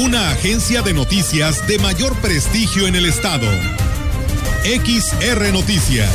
[0.00, 3.46] una agencia de noticias de mayor prestigio en el estado.
[4.64, 6.10] XR Noticias.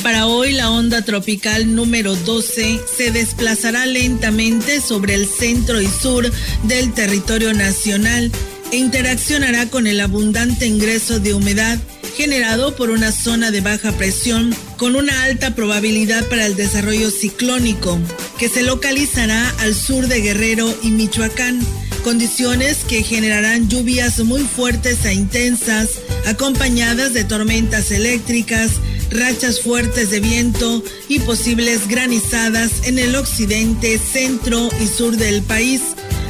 [0.00, 6.30] Para hoy la onda tropical número 12 se desplazará lentamente sobre el centro y sur
[6.62, 8.30] del territorio nacional
[8.70, 11.80] e interaccionará con el abundante ingreso de humedad
[12.16, 17.98] generado por una zona de baja presión con una alta probabilidad para el desarrollo ciclónico,
[18.38, 21.60] que se localizará al sur de Guerrero y Michoacán,
[22.02, 25.90] condiciones que generarán lluvias muy fuertes e intensas,
[26.26, 28.72] acompañadas de tormentas eléctricas,
[29.10, 35.82] rachas fuertes de viento y posibles granizadas en el occidente, centro y sur del país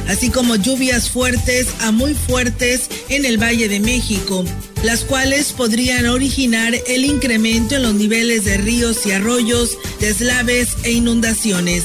[0.07, 4.43] así como lluvias fuertes a muy fuertes en el Valle de México,
[4.83, 10.91] las cuales podrían originar el incremento en los niveles de ríos y arroyos, deslaves e
[10.91, 11.83] inundaciones.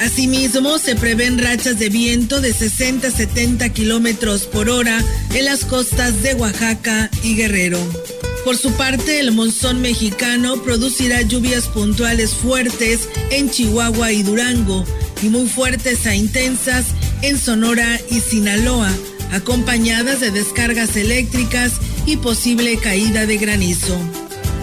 [0.00, 5.64] Asimismo, se prevén rachas de viento de 60 a 70 kilómetros por hora en las
[5.64, 7.78] costas de Oaxaca y Guerrero.
[8.44, 14.84] Por su parte, el monzón mexicano producirá lluvias puntuales fuertes en Chihuahua y Durango
[15.22, 16.86] y muy fuertes e intensas
[17.28, 18.90] en Sonora y Sinaloa,
[19.32, 21.72] acompañadas de descargas eléctricas
[22.04, 23.96] y posible caída de granizo.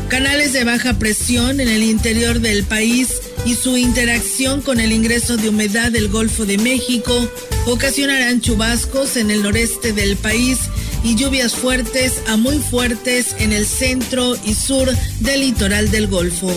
[0.09, 3.13] Canales de baja presión en el interior del país
[3.45, 7.27] y su interacción con el ingreso de humedad del Golfo de México
[7.65, 10.59] ocasionarán chubascos en el noreste del país
[11.03, 14.87] y lluvias fuertes a muy fuertes en el centro y sur
[15.19, 16.53] del litoral del Golfo.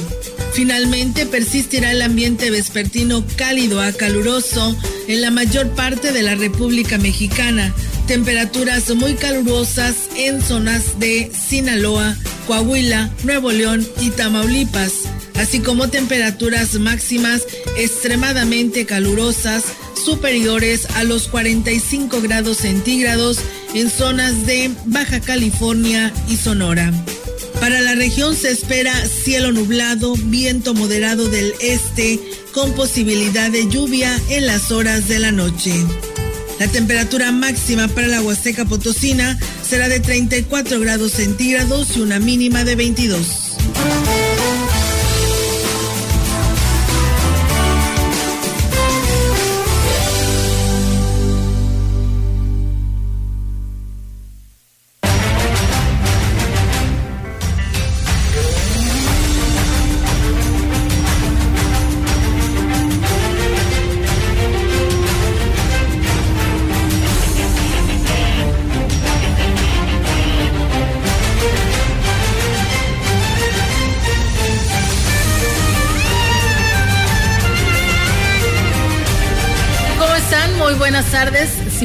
[0.52, 4.76] Finalmente persistirá el ambiente vespertino cálido a caluroso
[5.08, 7.72] en la mayor parte de la República Mexicana.
[8.06, 12.16] Temperaturas muy calurosas en zonas de Sinaloa,
[12.46, 14.92] Coahuila, Nuevo León y Tamaulipas,
[15.34, 17.42] así como temperaturas máximas
[17.78, 19.64] extremadamente calurosas
[20.04, 23.38] superiores a los 45 grados centígrados
[23.74, 26.92] en zonas de Baja California y Sonora.
[27.60, 32.20] Para la región se espera cielo nublado, viento moderado del este,
[32.52, 35.72] con posibilidad de lluvia en las horas de la noche.
[36.60, 39.38] La temperatura máxima para la Huasteca Potosina
[39.68, 43.53] será de 34 grados centígrados y una mínima de 22.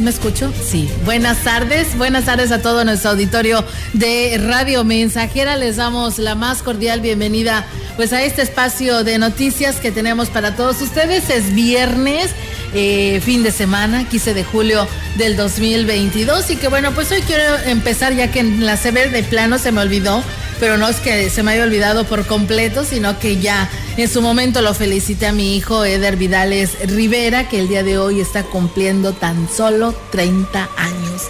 [0.01, 0.53] Me escucho?
[0.63, 0.89] Sí.
[1.03, 5.57] Buenas tardes, buenas tardes a todo nuestro auditorio de Radio Mensajera.
[5.57, 7.65] Les damos la más cordial bienvenida
[7.95, 11.29] pues a este espacio de noticias que tenemos para todos ustedes.
[11.29, 12.31] Es viernes,
[12.73, 14.87] eh, fin de semana, 15 de julio
[15.17, 19.23] del 2022 y que bueno, pues hoy quiero empezar ya que en la CB de
[19.23, 20.23] plano se me olvidó
[20.59, 24.21] pero no es que se me haya olvidado por completo, sino que ya en su
[24.21, 28.43] momento lo felicité a mi hijo Eder Vidales Rivera, que el día de hoy está
[28.43, 31.23] cumpliendo tan solo 30 años.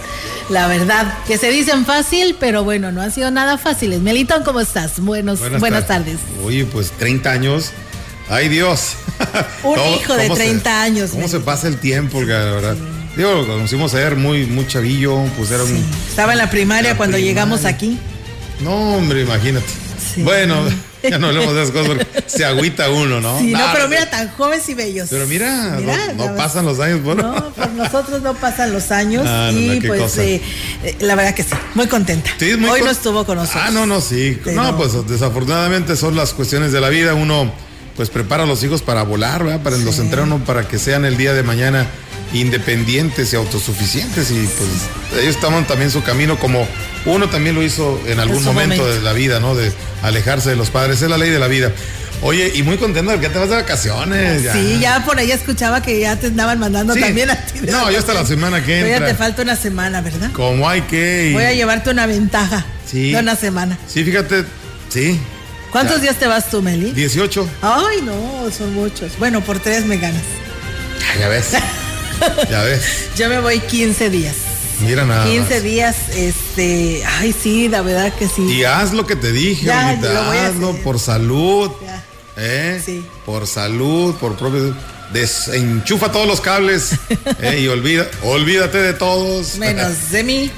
[0.48, 4.00] La verdad, que se dicen fácil, pero bueno, no han sido nada fáciles.
[4.00, 4.98] Melitón, ¿cómo estás?
[4.98, 6.18] Buenos, buenas, tardes.
[6.44, 7.70] Oye, pues 30 años.
[8.28, 8.94] ¡Ay, Dios!
[9.62, 11.10] Un hijo de 30 años.
[11.10, 12.22] ¿Cómo se pasa el tiempo?
[12.22, 12.76] la verdad.
[13.16, 15.84] Digo, lo conocimos ayer muy, muy chavillo, pues era un...
[16.08, 17.98] Estaba en la primaria cuando llegamos aquí.
[18.62, 19.66] No, hombre, imagínate.
[20.18, 20.64] Bueno,
[21.02, 23.38] ya no hablemos de esas cosas porque se agüita uno, ¿no?
[23.38, 25.08] Sí, no, pero mira, tan jóvenes y bellos.
[25.10, 25.78] Pero mira,
[26.16, 27.22] no, pasan los años, bueno.
[27.22, 29.24] No, por nosotros no pasan los años.
[29.26, 30.42] Ah, y pues, eh,
[30.84, 32.30] eh, la verdad que sí, muy contenta.
[32.38, 33.64] Sí, muy Hoy no estuvo con nosotros.
[33.66, 34.38] Ah, no, no, sí.
[34.52, 37.14] no, pues desafortunadamente son las cuestiones de la vida.
[37.14, 37.52] Uno,
[37.96, 39.62] pues prepara a los hijos para volar, ¿verdad?
[39.62, 41.86] Para los entrenos, para que sean el día de mañana
[42.32, 44.30] independientes y autosuficientes.
[44.30, 46.66] Y pues ellos toman también su camino como
[47.06, 49.54] uno también lo hizo en algún momento, de la vida, ¿no?
[49.54, 51.02] De alejarse de los padres.
[51.02, 51.72] Es la ley de la vida.
[52.22, 54.42] Oye, y muy contento de que te vas de vacaciones.
[54.42, 54.52] Ya.
[54.52, 57.60] Sí, ya por ahí escuchaba que ya te andaban mandando también a ti.
[57.62, 58.98] No, yo hasta la semana que entra.
[58.98, 60.30] ya te falta una semana, ¿verdad?
[60.32, 61.30] Como hay que.
[61.32, 62.66] Voy a llevarte una ventaja.
[62.86, 63.12] Sí.
[63.12, 63.78] De una semana.
[63.86, 64.44] Sí, fíjate,
[64.90, 65.18] sí.
[65.70, 66.90] ¿Cuántos días te vas tú, Meli?
[66.90, 67.48] 18.
[67.62, 69.16] Ay, no, son muchos.
[69.18, 70.22] Bueno, por tres me ganas.
[71.18, 71.52] Ya ves.
[72.50, 72.82] ya ves.
[73.16, 74.49] Yo me voy 15 días.
[74.82, 75.24] Mira nada.
[75.24, 77.02] 15 días, este.
[77.18, 78.42] Ay, sí, la verdad que sí.
[78.42, 81.70] Y haz lo que te dije, ya, hazlo por salud.
[81.84, 82.04] Ya.
[82.36, 82.80] ¿Eh?
[82.84, 83.04] Sí.
[83.26, 84.74] Por salud, por propio
[85.12, 86.92] desenchufa todos los cables
[87.40, 89.56] eh, y olvida, olvídate de todos.
[89.58, 90.50] Menos de mí.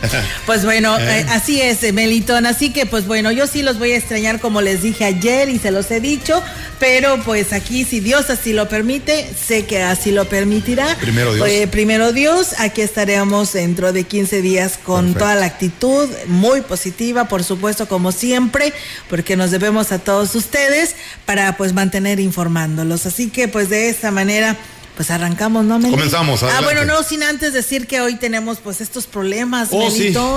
[0.47, 1.21] Pues bueno, eh.
[1.21, 2.47] Eh, así es, Melitón.
[2.47, 5.59] Así que pues bueno, yo sí los voy a extrañar como les dije ayer y
[5.59, 6.43] se los he dicho,
[6.83, 10.97] pero pues aquí si Dios así lo permite, sé que así lo permitirá.
[10.97, 11.49] Primero Dios.
[11.71, 17.45] primero Dios, aquí estaremos dentro de 15 días con toda la actitud muy positiva, por
[17.45, 18.73] supuesto, como siempre,
[19.09, 23.07] porque nos debemos a todos ustedes para pues mantener informándolos.
[23.07, 24.57] Así que pues de esta manera
[24.97, 25.81] pues arrancamos, ¿no?
[25.81, 26.43] Comenzamos.
[26.43, 29.91] Ah, bueno, no, sin antes decir que hoy tenemos pues estos problemas, oh,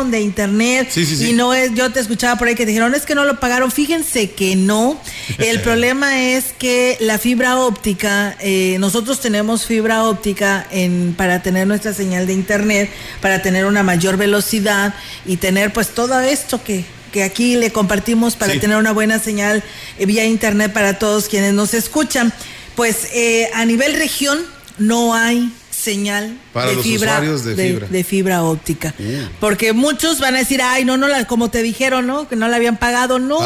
[0.06, 0.88] de internet.
[0.92, 3.25] Sí, sí, y no es, yo te escuchaba por ahí que dijeron, es que no
[3.25, 3.69] lo pagaron.
[3.69, 5.00] Fíjense que no.
[5.40, 11.68] El problema es que la fibra óptica, eh, nosotros tenemos fibra óptica en, para tener
[11.68, 12.90] nuestra señal de internet,
[13.22, 18.38] para tener una mayor velocidad y tener pues todo esto que, que aquí le compartimos
[18.38, 19.63] para tener una buena señal
[20.00, 22.34] vía internet para todos quienes nos escuchan
[22.75, 24.39] pues eh, a nivel región
[24.77, 28.44] no hay señal de, fibra, de, fibra.
[28.44, 28.94] óptica.
[28.98, 29.27] Uh.
[29.39, 32.27] Porque muchos van a decir, ay, no, no, la, como te dijeron, ¿no?
[32.27, 33.19] Que no la habían pagado.
[33.19, 33.39] No,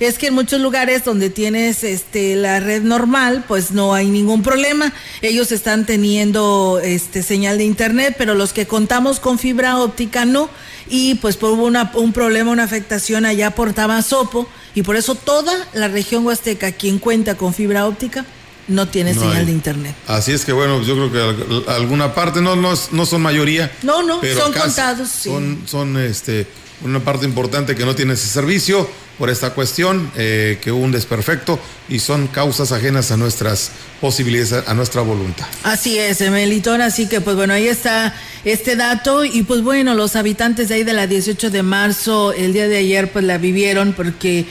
[0.00, 4.42] es que en muchos lugares donde tienes este, la red normal, pues no hay ningún
[4.42, 4.92] problema.
[5.22, 10.50] Ellos están teniendo este, señal de internet, pero los que contamos con fibra óptica no.
[10.90, 14.48] Y pues hubo una, un problema, una afectación allá por Tamazopo.
[14.74, 18.24] Y por eso toda la región huasteca, quien cuenta con fibra óptica,
[18.68, 19.94] no tiene señal de internet.
[20.06, 23.72] Así es que bueno, yo creo que alguna parte, no, no, no son mayoría.
[23.82, 25.08] No, no, son contados.
[25.08, 26.46] Son, son este,
[26.84, 28.88] una parte importante que no tiene ese servicio
[29.18, 34.68] por esta cuestión, eh, que hubo un desperfecto y son causas ajenas a nuestras posibilidades,
[34.68, 35.46] a nuestra voluntad.
[35.64, 40.14] Así es, Melitón, así que pues bueno, ahí está este dato y pues bueno, los
[40.14, 43.92] habitantes de ahí de la 18 de marzo, el día de ayer pues la vivieron
[43.92, 44.46] porque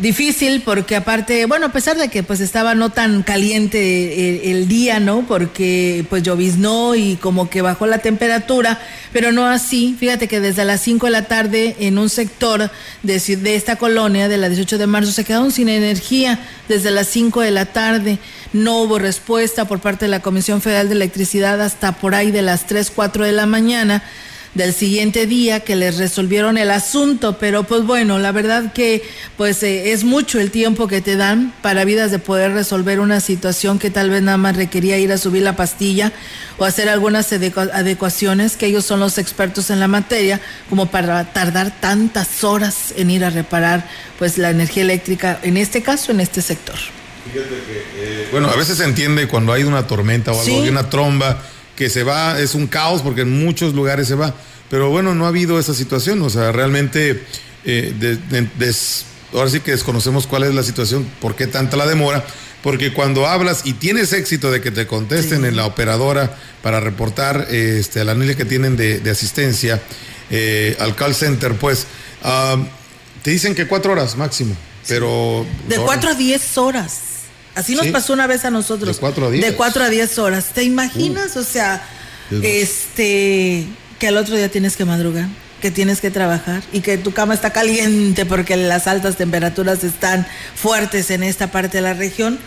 [0.00, 5.00] difícil porque aparte, bueno, a pesar de que pues estaba no tan caliente el, día,
[5.00, 5.26] ¿no?
[5.26, 8.80] Porque pues lloviznó y como que bajó la temperatura,
[9.12, 9.96] pero no así.
[9.98, 12.70] Fíjate que desde las 5 de la tarde en un sector
[13.02, 17.08] de, de esta colonia de la 18 de marzo se quedaron sin energía desde las
[17.08, 18.18] 5 de la tarde.
[18.52, 22.42] No hubo respuesta por parte de la Comisión Federal de Electricidad hasta por ahí de
[22.42, 24.02] las 3, 4 de la mañana
[24.54, 29.02] del siguiente día que les resolvieron el asunto, pero pues bueno, la verdad que
[29.36, 33.20] pues eh, es mucho el tiempo que te dan para vidas de poder resolver una
[33.20, 36.12] situación que tal vez nada más requería ir a subir la pastilla
[36.56, 41.80] o hacer algunas adecuaciones que ellos son los expertos en la materia como para tardar
[41.80, 46.42] tantas horas en ir a reparar pues la energía eléctrica en este caso en este
[46.42, 46.76] sector.
[47.32, 50.88] Fíjate que, eh, bueno, a veces se entiende cuando hay una tormenta o algo, una
[50.88, 51.42] tromba
[51.78, 54.34] que se va, es un caos porque en muchos lugares se va.
[54.68, 57.22] Pero bueno, no ha habido esa situación, o sea, realmente
[57.64, 58.18] eh,
[59.32, 62.26] ahora sí que desconocemos cuál es la situación, por qué tanta la demora,
[62.64, 67.46] porque cuando hablas y tienes éxito de que te contesten en la operadora para reportar
[67.48, 69.80] este, la línea que tienen de, asistencia
[70.30, 71.86] eh, al call center, pues
[73.22, 74.56] te dicen que cuatro horas máximo,
[74.88, 75.46] pero...
[75.68, 77.17] De cuatro a diez horas.
[77.58, 78.96] Así nos pasó una vez a nosotros.
[78.96, 79.44] De cuatro a diez.
[79.44, 80.50] De cuatro a diez horas.
[80.54, 81.36] ¿Te imaginas?
[81.36, 81.82] o sea,
[82.30, 83.66] este,
[83.98, 85.26] que al otro día tienes que madrugar,
[85.60, 90.24] que tienes que trabajar y que tu cama está caliente porque las altas temperaturas están
[90.54, 92.38] fuertes en esta parte de la región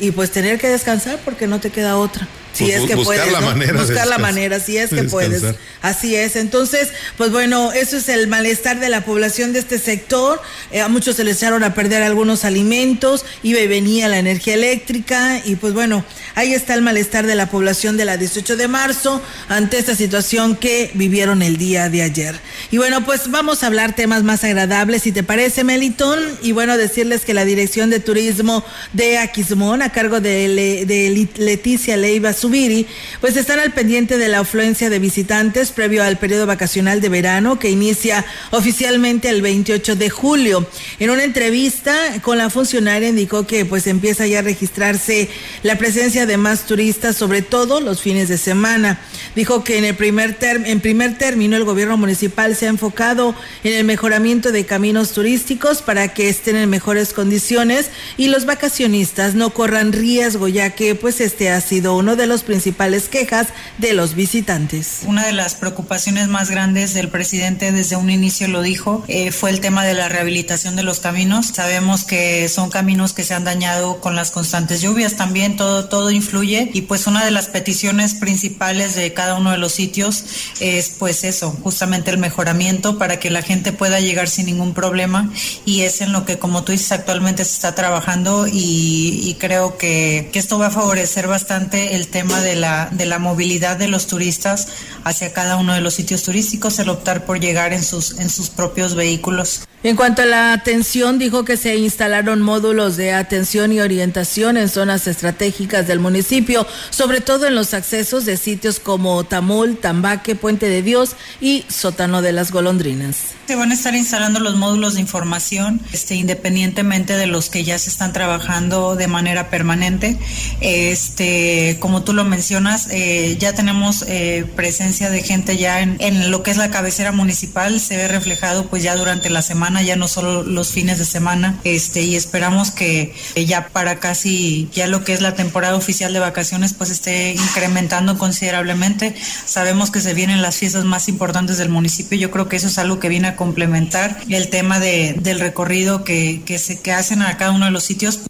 [0.00, 2.28] y pues tener que descansar porque no te queda otra.
[2.52, 3.32] Si pues es que buscar puedes.
[3.32, 5.42] La manera buscar la manera, si es que puedes.
[5.82, 6.36] Así es.
[6.36, 10.40] Entonces, pues bueno, eso es el malestar de la población de este sector.
[10.72, 14.54] Eh, a muchos se les echaron a perder algunos alimentos, iba y venía la energía
[14.54, 15.40] eléctrica.
[15.44, 19.22] Y pues bueno, ahí está el malestar de la población de la 18 de marzo
[19.48, 22.34] ante esta situación que vivieron el día de ayer.
[22.70, 26.18] Y bueno, pues vamos a hablar temas más agradables, si te parece, Melitón.
[26.42, 31.96] Y bueno, decirles que la Dirección de Turismo de Aquismón, a cargo de, de Leticia
[31.96, 32.86] Leiva Zubiri,
[33.20, 37.58] pues están al pendiente de la afluencia de visitantes previo al periodo vacacional de verano
[37.58, 40.66] que inicia oficialmente el 28 de julio.
[40.98, 45.28] En una entrevista con la funcionaria indicó que pues empieza ya a registrarse
[45.62, 48.98] la presencia de más turistas, sobre todo los fines de semana.
[49.36, 53.74] Dijo que en el primer en primer término el gobierno municipal se ha enfocado en
[53.74, 59.50] el mejoramiento de caminos turísticos para que estén en mejores condiciones y los vacacionistas no
[59.50, 64.14] corran riesgo, ya que pues este ha sido uno de los principales quejas de los
[64.14, 65.00] visitantes.
[65.06, 69.50] Una de las preocupaciones más grandes del presidente desde un inicio lo dijo, eh, fue
[69.50, 71.48] el tema de la rehabilitación de los caminos.
[71.54, 76.10] Sabemos que son caminos que se han dañado con las constantes lluvias también, todo, todo
[76.10, 80.24] influye y pues una de las peticiones principales de cada uno de los sitios
[80.60, 85.30] es pues eso, justamente el mejoramiento para que la gente pueda llegar sin ningún problema
[85.64, 90.30] y es en lo que como tú dices actualmente se está trabajando y, creo que,
[90.32, 94.06] que, esto va a favorecer bastante el tema de la, de la movilidad de los
[94.06, 94.68] turistas
[95.04, 98.50] hacia cada uno de los sitios turísticos, el optar por llegar en sus, en sus
[98.50, 99.62] propios vehículos.
[99.84, 104.68] En cuanto a la atención, dijo que se instalaron módulos de atención y orientación en
[104.68, 110.68] zonas estratégicas del municipio, sobre todo en los accesos de sitios como Tamul, Tambaque, Puente
[110.68, 113.18] de Dios y Sótano de las Golondrinas.
[113.46, 117.78] Se van a estar instalando los módulos de información, este, independientemente de los que ya
[117.78, 120.18] se están trabajando de manera permanente.
[120.60, 126.32] Este, como tú lo mencionas, eh, ya tenemos eh, presencia de gente ya en, en
[126.32, 129.96] lo que es la cabecera municipal, se ve reflejado pues ya durante la semana, ya
[129.96, 133.14] no solo los fines de semana, este, y esperamos que
[133.46, 138.18] ya para casi ya lo que es la temporada oficial de vacaciones pues esté incrementando
[138.18, 139.14] considerablemente.
[139.44, 142.78] Sabemos que se vienen las fiestas más importantes del municipio, yo creo que eso es
[142.78, 147.22] algo que viene a complementar el tema de, del recorrido que, que, se, que hacen
[147.22, 148.27] a cada uno de los sitios.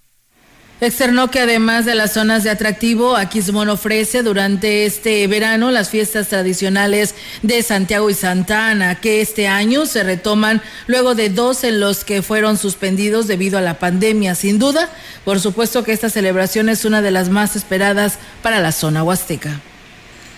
[0.81, 6.29] Externó que además de las zonas de atractivo, Aquismón ofrece durante este verano las fiestas
[6.29, 11.81] tradicionales de Santiago y Santa Ana, que este año se retoman luego de dos en
[11.81, 14.37] los que fueron suspendidos debido a la pandemia.
[14.37, 14.89] Sin duda,
[15.25, 19.61] por supuesto que esta celebración es una de las más esperadas para la zona huasteca.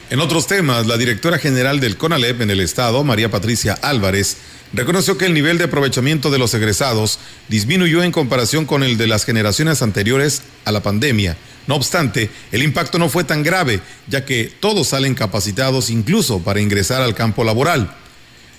[0.08, 4.38] En otros temas, la directora general del CONALEP en el Estado, María Patricia Álvarez,
[4.72, 9.06] reconoció que el nivel de aprovechamiento de los egresados disminuyó en comparación con el de
[9.06, 11.36] las generaciones anteriores a la pandemia.
[11.66, 16.60] No obstante, el impacto no fue tan grave, ya que todos salen capacitados incluso para
[16.60, 17.94] ingresar al campo laboral.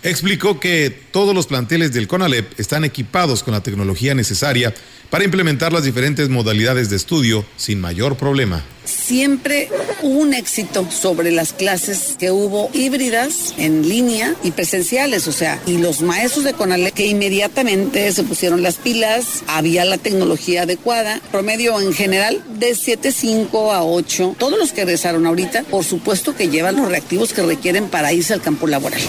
[0.04, 4.74] Explicó que todos los planteles del CONALEP están equipados con la tecnología necesaria
[5.12, 8.64] para implementar las diferentes modalidades de estudio sin mayor problema.
[8.84, 9.70] Siempre
[10.02, 15.78] un éxito sobre las clases que hubo híbridas en línea y presenciales, o sea, y
[15.78, 21.80] los maestros de CONALEP que inmediatamente se pusieron las pilas, había la tecnología adecuada, promedio
[21.80, 24.36] en general de 7.5 a 8.
[24.40, 28.34] Todos los que regresaron ahorita, por supuesto que llevan los reactivos que requieren para irse
[28.34, 29.02] al campo laboral.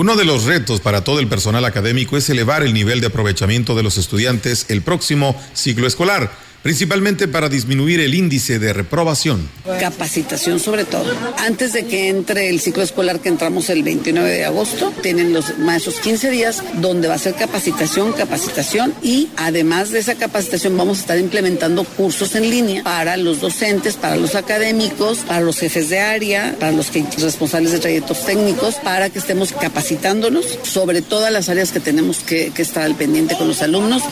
[0.00, 3.74] Uno de los retos para todo el personal académico es elevar el nivel de aprovechamiento
[3.74, 9.48] de los estudiantes el próximo ciclo escolar principalmente para disminuir el índice de reprobación.
[9.78, 11.12] Capacitación sobre todo.
[11.38, 15.58] Antes de que entre el ciclo escolar que entramos el 29 de agosto, tienen los
[15.58, 20.98] maestros 15 días donde va a ser capacitación, capacitación y además de esa capacitación vamos
[20.98, 25.88] a estar implementando cursos en línea para los docentes, para los académicos, para los jefes
[25.88, 31.48] de área, para los responsables de trayectos técnicos, para que estemos capacitándonos sobre todas las
[31.48, 34.02] áreas que tenemos que, que estar al pendiente con los alumnos.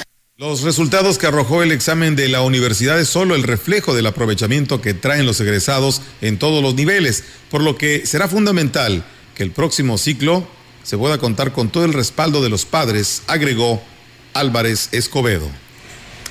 [0.40, 4.80] Los resultados que arrojó el examen de la universidad es solo el reflejo del aprovechamiento
[4.80, 9.04] que traen los egresados en todos los niveles, por lo que será fundamental
[9.35, 10.47] que el próximo ciclo
[10.85, 13.83] se pueda contar con todo el respaldo de los padres, agregó
[14.33, 15.50] Álvarez Escobedo.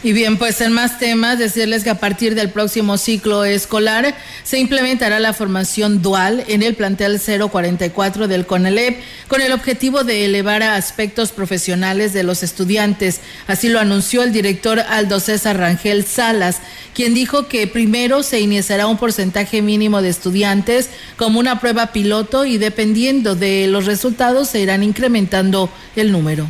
[0.07, 4.57] Y bien, pues en más temas, decirles que a partir del próximo ciclo escolar se
[4.57, 10.63] implementará la formación dual en el plantel 044 del CONELEP con el objetivo de elevar
[10.63, 13.19] a aspectos profesionales de los estudiantes.
[13.47, 16.61] Así lo anunció el director Aldo César Rangel Salas,
[16.93, 22.45] quien dijo que primero se iniciará un porcentaje mínimo de estudiantes como una prueba piloto
[22.45, 26.49] y dependiendo de los resultados se irán incrementando el número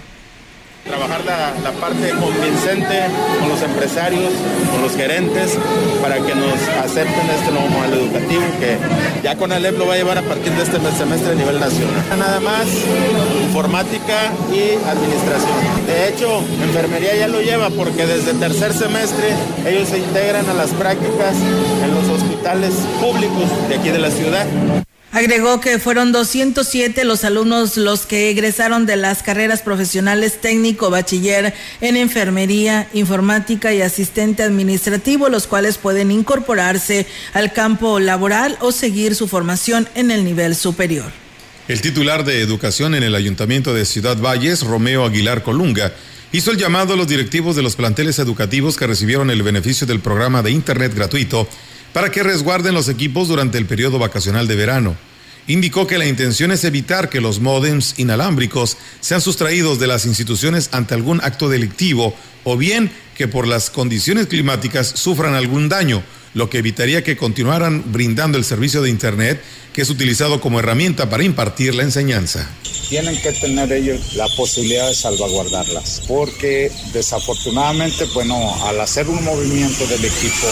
[0.87, 3.03] trabajar la, parte convincente
[3.39, 4.31] con los empresarios,
[4.71, 5.57] con los gerentes,
[6.01, 8.77] para que nos acepten este nuevo modelo educativo que
[9.21, 12.03] ya con el lo va a llevar a partir de este semestre a nivel nacional.
[12.17, 12.65] Nada más
[13.43, 15.85] informática y administración.
[15.85, 19.33] De hecho, enfermería ya lo lleva porque desde tercer semestre
[19.67, 21.35] ellos se integran a las prácticas
[21.83, 24.45] en los hospitales públicos de aquí de la ciudad.
[25.17, 31.55] Agregó que fueron 207 los alumnos los que egresaron de las carreras profesionales técnico, bachiller
[31.81, 39.15] en enfermería, informática y asistente administrativo, los cuales pueden incorporarse al campo laboral o seguir
[39.15, 41.11] su formación en el nivel superior.
[41.67, 45.93] El titular de Educación en el Ayuntamiento de Ciudad Valles, Romeo Aguilar Colunga,
[46.31, 49.99] hizo el llamado a los directivos de los planteles educativos que recibieron el beneficio del
[49.99, 51.47] programa de Internet gratuito
[51.91, 55.06] para que resguarden los equipos durante el periodo vacacional de verano.
[55.47, 60.69] Indicó que la intención es evitar que los modems inalámbricos sean sustraídos de las instituciones
[60.73, 62.13] ante algún acto delictivo
[62.43, 66.03] o bien que por las condiciones climáticas sufran algún daño,
[66.33, 69.41] lo que evitaría que continuaran brindando el servicio de Internet
[69.77, 72.49] que es utilizado como herramienta para impartir la enseñanza.
[72.89, 79.85] Tienen que tener ellos la posibilidad de salvaguardarlas, porque desafortunadamente, bueno, al hacer un movimiento
[79.85, 80.47] del equipo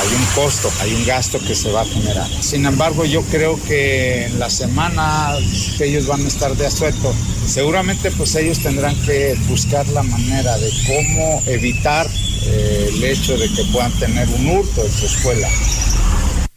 [0.00, 2.26] hay un costo, hay un gasto que se va a generar.
[2.42, 5.36] Sin embargo, yo creo que en la semana
[5.76, 7.14] que ellos van a estar de asueto,
[7.46, 12.08] seguramente pues ellos tendrán que buscar la manera de cómo evitar
[12.50, 15.48] eh, el hecho de que puedan tener un hurto su escuela.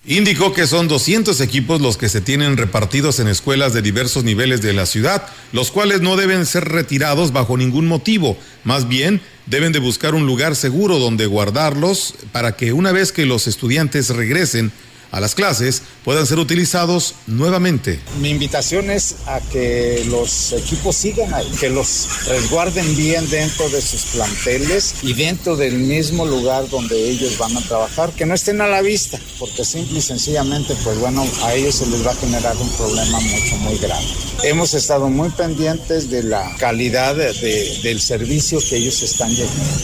[0.05, 4.61] Indicó que son 200 equipos los que se tienen repartidos en escuelas de diversos niveles
[4.61, 9.71] de la ciudad, los cuales no deben ser retirados bajo ningún motivo, más bien deben
[9.71, 14.71] de buscar un lugar seguro donde guardarlos para que una vez que los estudiantes regresen
[15.11, 17.99] a las clases puedan ser utilizados nuevamente.
[18.19, 23.81] Mi invitación es a que los equipos sigan ahí, que los resguarden bien dentro de
[23.81, 28.61] sus planteles y dentro del mismo lugar donde ellos van a trabajar, que no estén
[28.61, 32.15] a la vista, porque simple y sencillamente, pues bueno, a ellos se les va a
[32.15, 34.07] generar un problema mucho, muy grande.
[34.43, 39.29] Hemos estado muy pendientes de la calidad del servicio que ellos están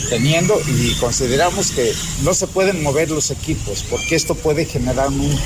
[0.08, 1.92] teniendo y consideramos que
[2.22, 5.38] no se pueden mover los equipos, porque esto puede generar un.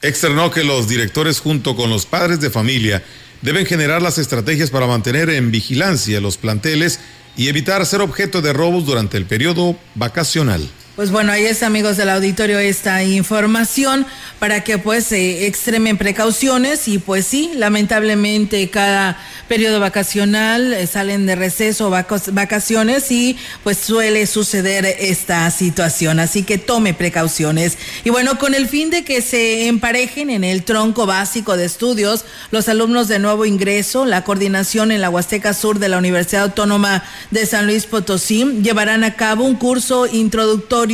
[0.00, 3.02] Externó que los directores junto con los padres de familia
[3.42, 7.00] deben generar las estrategias para mantener en vigilancia los planteles
[7.36, 10.68] y evitar ser objeto de robos durante el periodo vacacional.
[10.98, 14.04] Pues bueno, ahí está, amigos del auditorio, esta información
[14.40, 21.36] para que pues extremen precauciones y pues sí, lamentablemente cada periodo vacacional eh, salen de
[21.36, 27.78] receso vacaciones y pues suele suceder esta situación, así que tome precauciones.
[28.02, 32.24] Y bueno, con el fin de que se emparejen en el tronco básico de estudios
[32.50, 37.04] los alumnos de nuevo ingreso, la coordinación en la Huasteca Sur de la Universidad Autónoma
[37.30, 40.87] de San Luis Potosí llevarán a cabo un curso introductorio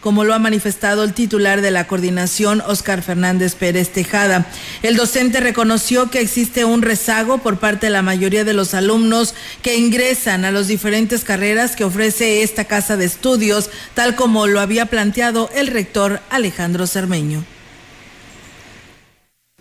[0.00, 4.46] como lo ha manifestado el titular de la coordinación, Oscar Fernández Pérez Tejada.
[4.82, 9.34] El docente reconoció que existe un rezago por parte de la mayoría de los alumnos
[9.62, 14.60] que ingresan a las diferentes carreras que ofrece esta casa de estudios, tal como lo
[14.60, 17.44] había planteado el rector Alejandro Cermeño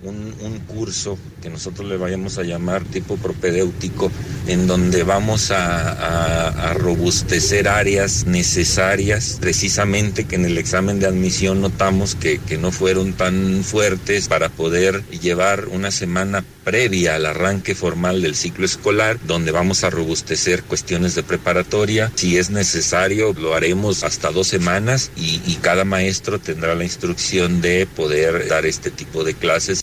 [0.03, 4.11] un, curso que nosotros le vayamos a llamar tipo propedéutico,
[4.45, 12.13] en donde vamos a, robustecer áreas necesarias, precisamente que en el examen de admisión notamos
[12.13, 18.21] que, que no fueron tan fuertes para poder llevar una semana previa al arranque formal
[18.21, 22.11] del ciclo escolar, donde vamos a robustecer cuestiones de preparatoria.
[22.15, 27.87] Si es necesario, lo haremos hasta dos semanas y, cada maestro tendrá la instrucción de
[27.87, 29.81] poder dar este tipo de clases.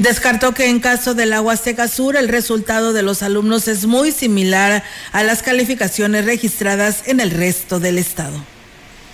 [0.00, 4.10] Descartó que en caso del agua seca sur el resultado de los alumnos es muy
[4.10, 8.44] similar a las calificaciones registradas en el resto del estado.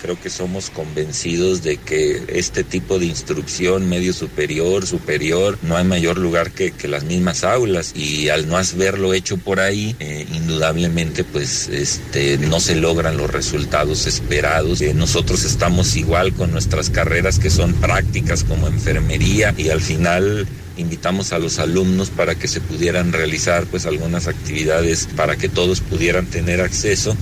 [0.05, 5.83] Creo que somos convencidos de que este tipo de instrucción medio superior, superior, no hay
[5.83, 11.23] mayor lugar que, las mismas aulas y al no haberlo hecho por ahí, eh, indudablemente
[11.23, 14.79] pues este, no se logran los resultados esperados.
[14.81, 20.47] Eh, nosotros estamos igual con nuestras carreras que son prácticas como enfermería y al final
[20.77, 25.81] invitamos a los alumnos para que se pudieran realizar pues algunas actividades para que todos
[25.81, 27.17] pudieran tener acceso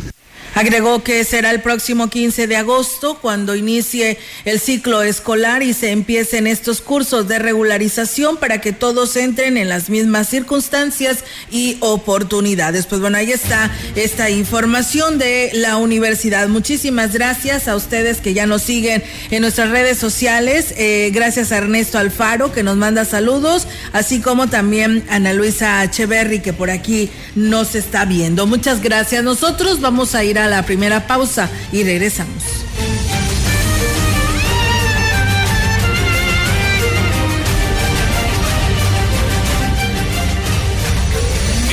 [0.56, 5.90] Agregó que será el próximo 15 de agosto cuando inicie el ciclo escolar y se
[5.90, 12.86] empiecen estos cursos de regularización para que todos entren en las mismas circunstancias y oportunidades.
[12.86, 16.48] Pues bueno, ahí está esta información de la universidad.
[16.48, 20.74] Muchísimas gracias a ustedes que ya nos siguen en nuestras redes sociales.
[20.78, 25.84] Eh, gracias a Ernesto Alfaro que nos manda saludos, así como también a Ana Luisa
[25.84, 28.46] Echeverry que por aquí nos está viendo.
[28.46, 29.24] Muchas gracias.
[29.24, 32.64] Nosotros vamos a ir a la primera pausa y regresamos.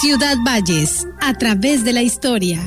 [0.00, 2.60] Ciudad Valles, a través de la historia.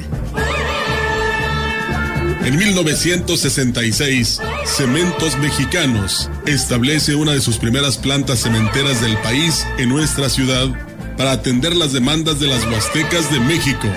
[2.44, 10.30] En 1966, Cementos Mexicanos establece una de sus primeras plantas cementeras del país en nuestra
[10.30, 10.68] ciudad
[11.16, 13.88] para atender las demandas de las huastecas de México.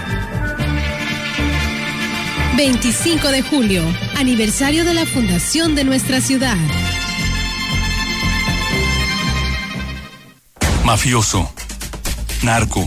[2.56, 3.82] 25 de julio,
[4.16, 6.56] aniversario de la fundación de nuestra ciudad.
[10.84, 11.52] Mafioso,
[12.44, 12.86] narco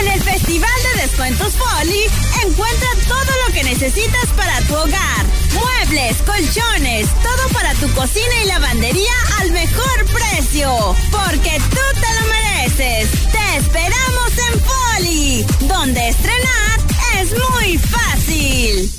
[0.00, 2.04] En el Festival de Descuentos Poli,
[2.44, 5.26] encuentra todo lo que necesitas para tu hogar.
[5.54, 10.96] Muebles, colchones, todo para tu cocina y lavandería al mejor precio.
[11.10, 13.10] Porque tú te lo mereces.
[13.32, 16.80] Te esperamos en Poli, donde estrenar
[17.20, 18.92] es muy fácil.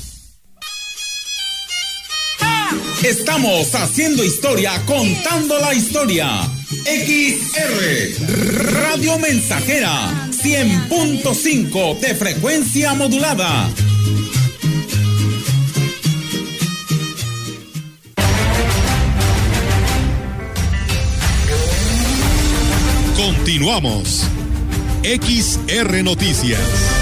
[3.02, 6.42] Estamos haciendo historia, contando la historia.
[6.84, 13.68] XR Radio Mensajera 100.5 de frecuencia modulada.
[23.16, 24.24] Continuamos.
[25.02, 26.99] XR Noticias.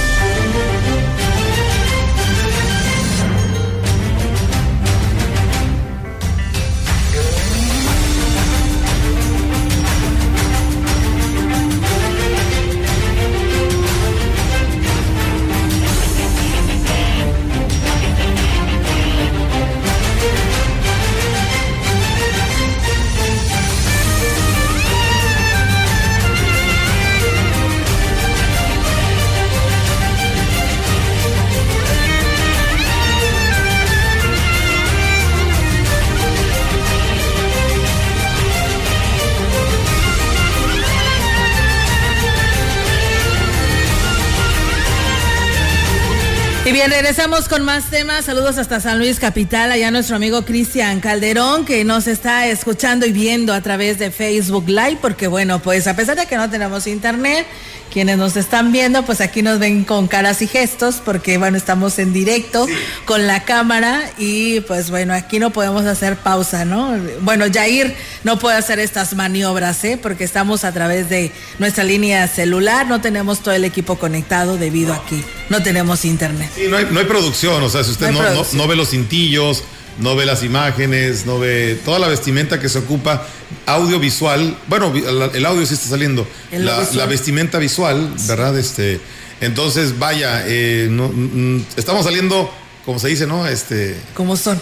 [46.79, 48.27] Bien, regresamos con más temas.
[48.27, 53.11] Saludos hasta San Luis Capital, allá nuestro amigo Cristian Calderón, que nos está escuchando y
[53.11, 56.87] viendo a través de Facebook Live, porque bueno, pues a pesar de que no tenemos
[56.87, 57.49] internet,
[57.93, 61.99] quienes nos están viendo, pues aquí nos ven con caras y gestos, porque bueno, estamos
[61.99, 62.67] en directo
[63.05, 66.97] con la cámara y pues bueno, aquí no podemos hacer pausa, ¿no?
[67.23, 69.99] Bueno, Jair no puede hacer estas maniobras, ¿eh?
[70.01, 74.93] Porque estamos a través de nuestra línea celular, no tenemos todo el equipo conectado debido
[74.93, 76.51] a que no tenemos internet.
[76.55, 78.77] Sí, no hay, no hay producción, o sea, si usted No no, no, no ve
[78.77, 79.65] los cintillos,
[79.99, 83.27] no ve las imágenes, no ve toda la vestimenta que se ocupa,
[83.67, 84.93] audiovisual, bueno,
[85.35, 88.59] el audio sí está saliendo, la, la vestimenta visual, ¿verdad?
[88.59, 89.01] Este,
[89.41, 92.53] entonces, vaya, eh, no- mm, estamos saliendo,
[92.85, 93.47] como se dice, ¿no?
[93.47, 94.61] Este, Como son.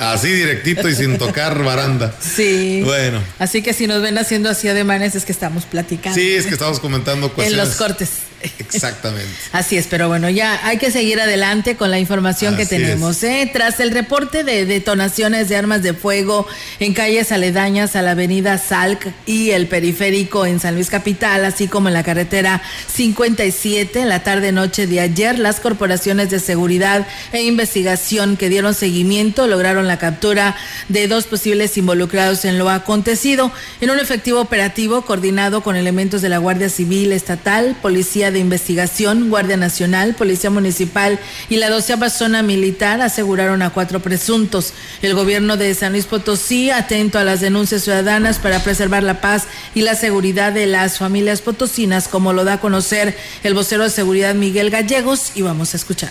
[0.00, 2.14] así directito y sin tocar baranda.
[2.20, 2.80] Sí.
[2.84, 3.20] Bueno.
[3.38, 6.18] Así que si nos ven haciendo así ademanes es que estamos platicando.
[6.18, 7.68] Sí, es que estamos comentando En cuestiones.
[7.68, 8.10] los cortes.
[8.42, 9.28] Exactamente.
[9.52, 13.22] Así es, pero bueno, ya hay que seguir adelante con la información que tenemos.
[13.22, 13.48] ¿eh?
[13.52, 16.46] Tras el reporte de detonaciones de armas de fuego
[16.80, 21.68] en calles aledañas a la avenida Salc y el periférico en San Luis Capital, así
[21.68, 27.42] como en la carretera 57 en la tarde-noche de ayer, las corporaciones de seguridad e
[27.42, 30.56] investigación que dieron seguimiento lograron la captura
[30.88, 36.28] de dos posibles involucrados en lo acontecido en un efectivo operativo coordinado con elementos de
[36.28, 41.18] la Guardia Civil Estatal, Policía de Investigación, Guardia Nacional, Policía Municipal
[41.48, 44.72] y la doceava zona militar aseguraron a cuatro presuntos.
[45.02, 49.44] El gobierno de San Luis Potosí, atento a las denuncias ciudadanas para preservar la paz
[49.74, 53.90] y la seguridad de las familias potosinas, como lo da a conocer el vocero de
[53.90, 56.10] seguridad Miguel Gallegos, y vamos a escuchar.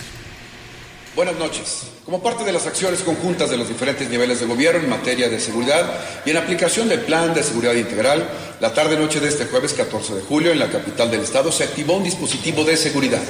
[1.14, 1.91] Buenas noches.
[2.04, 5.38] Como parte de las acciones conjuntas de los diferentes niveles de gobierno en materia de
[5.38, 5.88] seguridad
[6.26, 10.22] y en aplicación del Plan de Seguridad Integral, la tarde-noche de este jueves 14 de
[10.22, 13.22] julio en la capital del estado se activó un dispositivo de seguridad,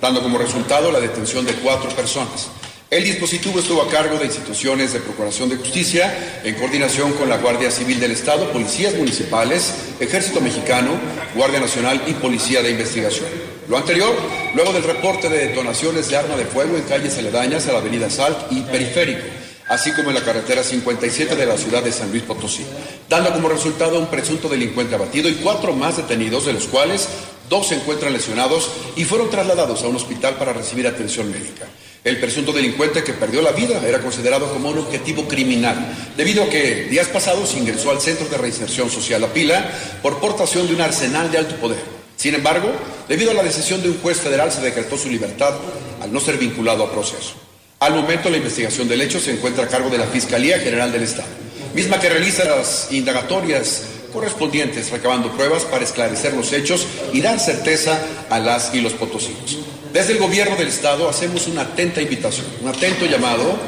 [0.00, 2.48] dando como resultado la detención de cuatro personas.
[2.90, 7.38] El dispositivo estuvo a cargo de instituciones de Procuración de Justicia en coordinación con la
[7.38, 10.90] Guardia Civil del Estado, policías municipales, Ejército Mexicano,
[11.36, 13.55] Guardia Nacional y Policía de Investigación.
[13.68, 14.14] Lo anterior,
[14.54, 18.08] luego del reporte de detonaciones de arma de fuego en calles aledañas a la avenida
[18.08, 19.26] Salt y Periférico,
[19.68, 22.64] así como en la carretera 57 de la ciudad de San Luis Potosí,
[23.08, 27.08] dando como resultado un presunto delincuente abatido y cuatro más detenidos, de los cuales
[27.48, 31.66] dos se encuentran lesionados y fueron trasladados a un hospital para recibir atención médica.
[32.04, 36.48] El presunto delincuente que perdió la vida era considerado como un objetivo criminal, debido a
[36.48, 40.82] que días pasados ingresó al Centro de Reinserción Social La Pila por portación de un
[40.82, 41.95] arsenal de alto poder.
[42.16, 42.72] Sin embargo,
[43.08, 45.54] debido a la decisión de un juez federal se decretó su libertad
[46.02, 47.34] al no ser vinculado a proceso.
[47.78, 51.02] Al momento la investigación del hecho se encuentra a cargo de la Fiscalía General del
[51.02, 51.28] Estado,
[51.74, 53.82] misma que realiza las indagatorias
[54.14, 58.00] correspondientes recabando pruebas para esclarecer los hechos y dar certeza
[58.30, 59.58] a las y los potosinos.
[59.92, 63.58] Desde el gobierno del Estado hacemos una atenta invitación, un atento llamado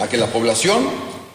[0.00, 0.88] a que la población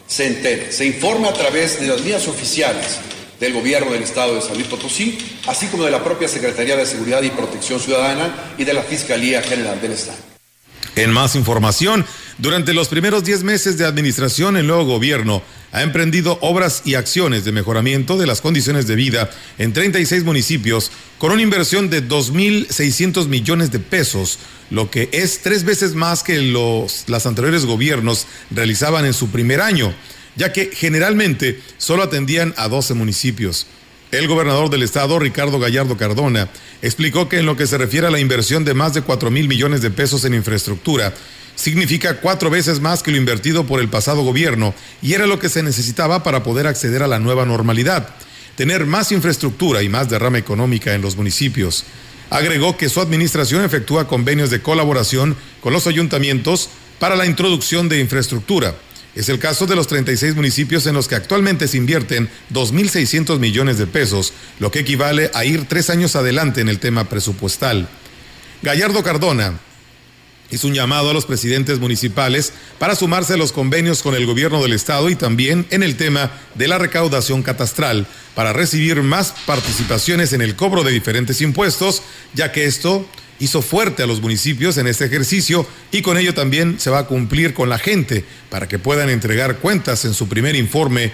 [0.08, 2.98] se entere, se informe a través de las vías oficiales
[3.44, 6.86] del gobierno del Estado de San Luis Potosí, así como de la propia Secretaría de
[6.86, 10.18] Seguridad y Protección Ciudadana y de la Fiscalía General del Estado.
[10.96, 12.06] En más información,
[12.38, 17.44] durante los primeros 10 meses de administración, el nuevo gobierno ha emprendido obras y acciones
[17.44, 23.28] de mejoramiento de las condiciones de vida en 36 municipios con una inversión de 2.600
[23.28, 29.06] millones de pesos, lo que es tres veces más que los las anteriores gobiernos realizaban
[29.06, 29.94] en su primer año,
[30.36, 33.68] ya que generalmente solo atendían a 12 municipios.
[34.12, 36.50] El gobernador del estado, Ricardo Gallardo Cardona,
[36.82, 39.48] explicó que en lo que se refiere a la inversión de más de 4 mil
[39.48, 41.14] millones de pesos en infraestructura,
[41.56, 45.50] significa cuatro veces más que lo invertido por el pasado gobierno y era lo que
[45.50, 48.10] se necesitaba para poder acceder a la nueva normalidad,
[48.56, 51.84] tener más infraestructura y más derrama económica en los municipios.
[52.30, 56.70] Agregó que su administración efectúa convenios de colaboración con los ayuntamientos
[57.00, 58.76] para la introducción de infraestructura
[59.16, 63.78] es el caso de los 36 municipios en los que actualmente se invierten 2.600 millones
[63.78, 67.88] de pesos, lo que equivale a ir tres años adelante en el tema presupuestal.
[68.64, 69.60] Gallardo Cardona
[70.50, 74.62] hizo un llamado a los presidentes municipales para sumarse a los convenios con el gobierno
[74.62, 80.34] del estado y también en el tema de la recaudación catastral para recibir más participaciones
[80.34, 83.08] en el cobro de diferentes impuestos, ya que esto
[83.44, 87.08] hizo fuerte a los municipios en este ejercicio y con ello también se va a
[87.08, 91.12] cumplir con la gente para que puedan entregar cuentas en su primer informe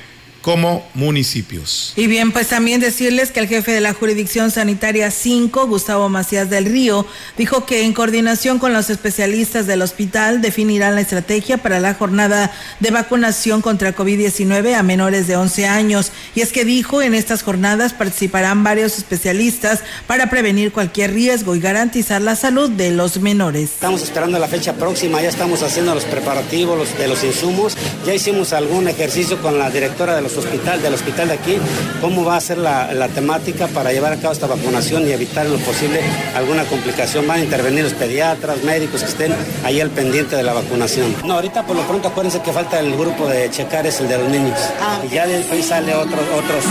[0.50, 1.94] como municipios.
[1.96, 6.50] Y bien, pues también decirles que el jefe de la jurisdicción sanitaria 5, Gustavo Macías
[6.50, 7.06] del Río,
[7.38, 12.52] dijo que en coordinación con los especialistas del hospital definirán la estrategia para la jornada
[12.80, 16.12] de vacunación contra COVID-19 a menores de 11 años.
[16.34, 21.60] Y es que dijo, en estas jornadas participarán varios especialistas para prevenir cualquier riesgo y
[21.60, 23.74] garantizar la salud de los menores.
[23.74, 28.52] Estamos esperando la fecha próxima, ya estamos haciendo los preparativos de los insumos, ya hicimos
[28.52, 31.58] algún ejercicio con la directora de los hospital, del hospital de aquí,
[32.02, 35.54] cómo va a ser la, temática para llevar a cabo esta vacunación y evitar en
[35.54, 36.02] lo posible
[36.36, 37.28] alguna complicación.
[37.28, 41.16] Van a intervenir los pediatras, médicos que estén ahí al pendiente de la vacunación.
[41.26, 44.18] No, ahorita por lo pronto acuérdense que falta el grupo de checar, es el de
[44.18, 44.60] los niños.
[44.82, 45.00] Ah.
[45.04, 46.64] Y ya de ahí sale otros otros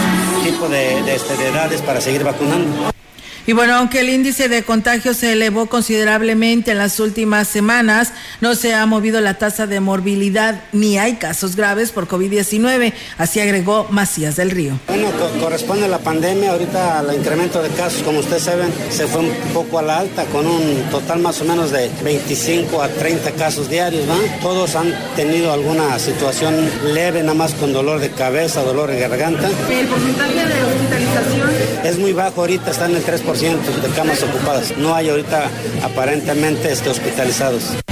[0.44, 2.97] tipos de, de, este, de edades para seguir vacunando.
[3.48, 8.54] Y bueno, aunque el índice de contagio se elevó considerablemente en las últimas semanas, no
[8.54, 13.86] se ha movido la tasa de morbilidad ni hay casos graves por COVID-19, así agregó
[13.88, 14.78] Macías del Río.
[14.86, 15.08] Bueno,
[15.40, 19.30] corresponde a la pandemia, ahorita al incremento de casos, como ustedes saben, se fue un
[19.54, 23.70] poco a la alta, con un total más o menos de 25 a 30 casos
[23.70, 24.16] diarios, ¿no?
[24.42, 26.54] Todos han tenido alguna situación
[26.92, 29.48] leve, nada más con dolor de cabeza, dolor de garganta.
[29.70, 31.48] ¿El porcentaje de hospitalización?
[31.84, 34.76] es muy bajo ahorita, está en el 3% de camas ocupadas.
[34.78, 35.48] No hay ahorita
[35.84, 37.87] aparentemente este, hospitalizados.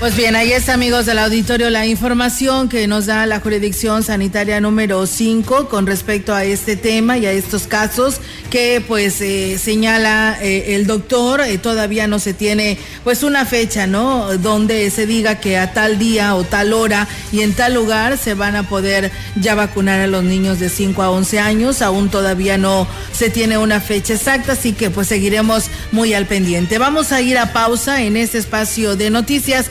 [0.00, 4.58] Pues bien, ahí está, amigos del auditorio, la información que nos da la jurisdicción sanitaria
[4.58, 10.38] número 5 con respecto a este tema y a estos casos que pues eh, señala
[10.40, 11.42] eh, el doctor.
[11.42, 14.38] Eh, todavía no se tiene pues una fecha, ¿no?
[14.38, 18.32] Donde se diga que a tal día o tal hora y en tal lugar se
[18.32, 21.82] van a poder ya vacunar a los niños de 5 a 11 años.
[21.82, 26.78] Aún todavía no se tiene una fecha exacta, así que pues seguiremos muy al pendiente.
[26.78, 29.70] Vamos a ir a pausa en este espacio de noticias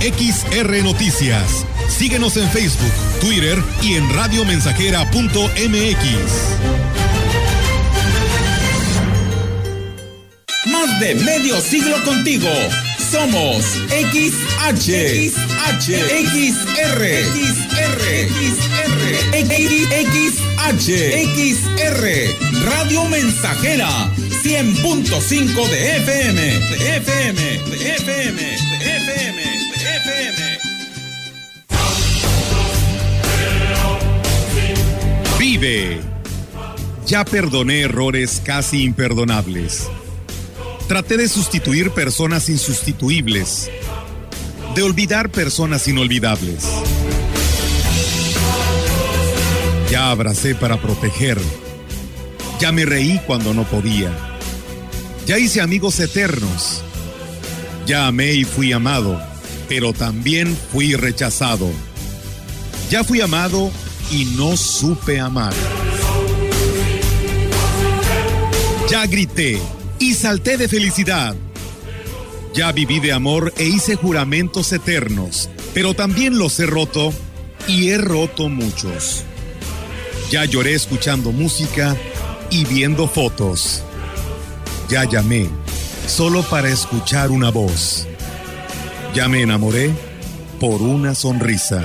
[0.00, 1.64] XR Noticias.
[1.88, 5.54] Síguenos en Facebook, Twitter y en radiomensajera.mx.
[10.66, 12.48] Más de medio siglo contigo.
[13.10, 15.90] Somos XH, XH,
[16.24, 19.44] XR, XR, XR,
[20.64, 20.88] XH,
[21.36, 22.02] XR,
[22.64, 24.10] Radio Mensajera,
[24.42, 28.42] 100.5 de FM, de FM, de FM,
[28.80, 29.53] de FM,
[35.38, 36.00] Vive.
[37.06, 39.88] Ya perdoné errores casi imperdonables.
[40.88, 43.70] Traté de sustituir personas insustituibles,
[44.74, 46.64] de olvidar personas inolvidables.
[49.90, 51.38] Ya abracé para proteger,
[52.60, 54.10] ya me reí cuando no podía,
[55.26, 56.82] ya hice amigos eternos,
[57.86, 59.20] ya amé y fui amado,
[59.68, 61.70] pero también fui rechazado.
[62.90, 63.70] Ya fui amado
[64.10, 65.54] y no supe amar.
[68.90, 69.58] Ya grité
[69.98, 71.34] y salté de felicidad.
[72.54, 77.12] Ya viví de amor e hice juramentos eternos, pero también los he roto
[77.66, 79.24] y he roto muchos.
[80.30, 81.96] Ya lloré escuchando música
[82.50, 83.82] y viendo fotos.
[84.88, 85.48] Ya llamé
[86.06, 88.06] solo para escuchar una voz.
[89.14, 89.92] Ya me enamoré
[90.58, 91.80] por una sonrisa.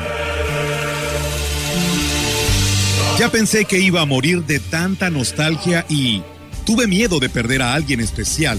[3.20, 6.24] Ya pensé que iba a morir de tanta nostalgia y
[6.66, 8.58] tuve miedo de perder a alguien especial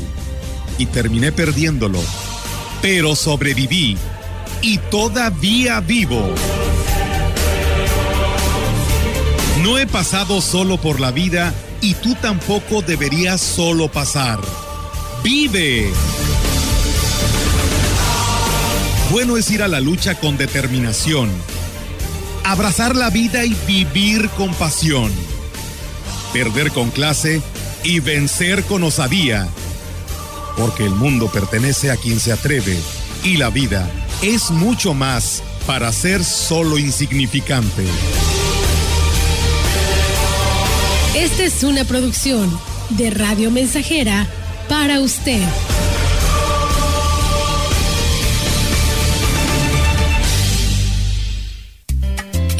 [0.78, 1.98] y terminé perdiéndolo.
[2.80, 3.96] Pero sobreviví
[4.62, 6.32] y todavía vivo.
[9.64, 14.38] No he pasado solo por la vida y tú tampoco deberías solo pasar.
[15.24, 15.90] Vive.
[19.10, 21.30] Bueno es ir a la lucha con determinación
[22.44, 25.12] abrazar la vida y vivir con pasión,
[26.32, 27.40] perder con clase
[27.84, 29.48] y vencer con osadía,
[30.56, 32.76] porque el mundo pertenece a quien se atreve
[33.22, 33.88] y la vida
[34.22, 37.84] es mucho más para ser solo insignificante.
[41.14, 42.50] Esta es una producción
[42.90, 44.26] de Radio Mensajera
[44.68, 45.42] para usted.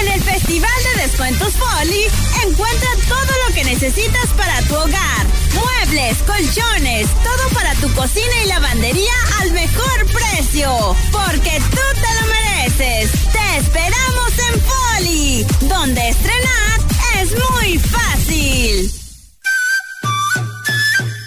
[0.00, 2.04] En el Festival de Descuentos Poli,
[2.46, 5.26] encuentra todo lo que necesitas para tu hogar.
[5.54, 10.96] Muebles, colchones, todo para tu cocina y lavandería al mejor precio.
[11.12, 13.10] Porque tú te lo mereces.
[13.32, 16.80] Te esperamos en Poli, donde estrenar
[17.20, 18.92] es muy fácil.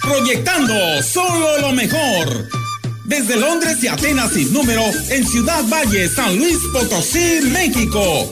[0.01, 2.49] Proyectando solo lo mejor.
[3.05, 8.31] Desde Londres y Atenas sin número, en Ciudad Valle, San Luis Potosí, México.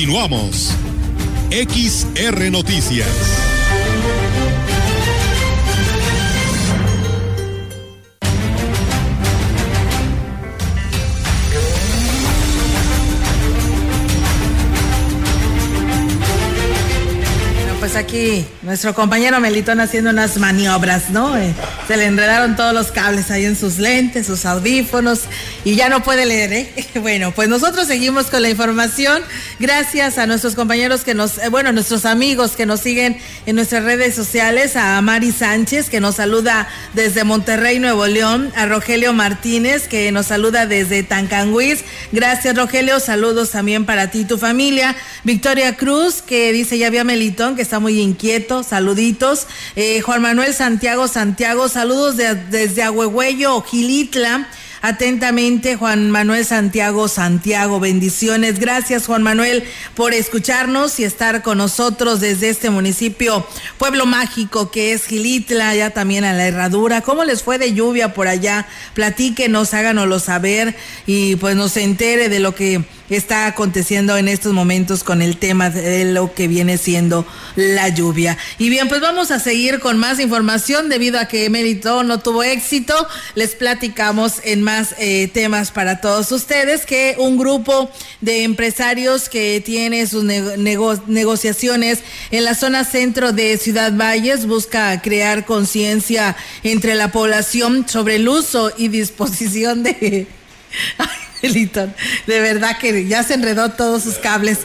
[0.00, 0.74] Continuamos.
[1.50, 3.06] XR Noticias.
[17.78, 21.36] Pues aquí nuestro compañero Melitón haciendo unas maniobras, ¿no?
[21.36, 21.52] Eh,
[21.88, 25.24] se le enredaron todos los cables ahí en sus lentes, sus audífonos
[25.64, 26.72] y ya no puede leer, ¿eh?
[27.00, 29.22] Bueno, pues nosotros seguimos con la información.
[29.58, 33.84] Gracias a nuestros compañeros que nos, eh, bueno, nuestros amigos que nos siguen en nuestras
[33.84, 39.86] redes sociales, a Mari Sánchez que nos saluda desde Monterrey, Nuevo León, a Rogelio Martínez
[39.88, 41.84] que nos saluda desde Tancanguis.
[42.12, 42.98] Gracias, Rogelio.
[43.00, 44.96] Saludos también para ti y tu familia.
[45.24, 48.62] Victoria Cruz que dice ya había Melitón que está muy inquieto.
[48.62, 49.46] Saluditos.
[49.76, 54.48] Eh, Juan Manuel Santiago Santiago, saludos de- desde Ahuehuello, Gilitla.
[54.82, 58.58] Atentamente, Juan Manuel Santiago Santiago, bendiciones.
[58.58, 59.62] Gracias, Juan Manuel,
[59.94, 65.90] por escucharnos y estar con nosotros desde este municipio, pueblo mágico que es Gilitla, ya
[65.90, 67.02] también a la herradura.
[67.02, 68.66] ¿Cómo les fue de lluvia por allá?
[68.94, 70.74] Platíquenos, háganoslo saber
[71.06, 72.82] y pues nos entere de lo que
[73.16, 78.38] está aconteciendo en estos momentos con el tema de lo que viene siendo la lluvia.
[78.58, 82.42] Y bien, pues vamos a seguir con más información debido a que Mérito no tuvo
[82.42, 82.94] éxito.
[83.34, 87.90] Les platicamos en más eh, temas para todos ustedes que un grupo
[88.20, 92.00] de empresarios que tiene sus nego- nego- negociaciones
[92.30, 98.28] en la zona centro de Ciudad Valles busca crear conciencia entre la población sobre el
[98.28, 100.26] uso y disposición de
[102.26, 104.58] De verdad que ya se enredó todos sus cables.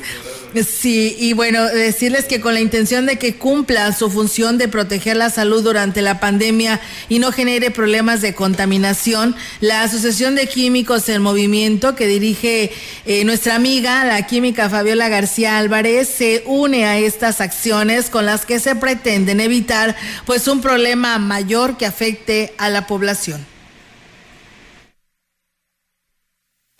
[0.63, 5.17] Sí, y bueno, decirles que con la intención de que cumpla su función de proteger
[5.17, 11.09] la salud durante la pandemia y no genere problemas de contaminación, la Asociación de Químicos
[11.09, 12.71] en Movimiento que dirige
[13.05, 18.45] eh, nuestra amiga, la química Fabiola García Álvarez, se une a estas acciones con las
[18.45, 19.95] que se pretenden evitar
[20.25, 23.54] pues un problema mayor que afecte a la población.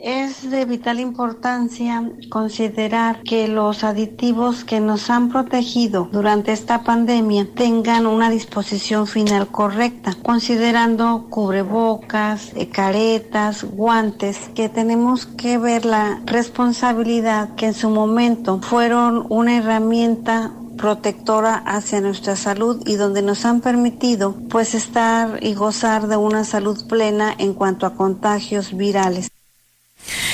[0.06, 7.48] Es de vital importancia considerar que los aditivos que nos han protegido durante esta pandemia
[7.56, 16.22] tengan una disposición final correcta, considerando cubrebocas, eh, caretas, guantes, que tenemos que ver la
[16.26, 23.44] responsabilidad que en su momento fueron una herramienta protectora hacia nuestra salud y donde nos
[23.44, 29.32] han permitido pues estar y gozar de una salud plena en cuanto a contagios virales.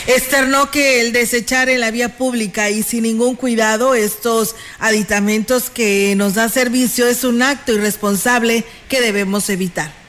[0.08, 6.14] Externó que el desechar en la vía pública y sin ningún cuidado estos aditamentos que
[6.16, 10.02] nos da servicio es un acto irresponsable que debemos evitar.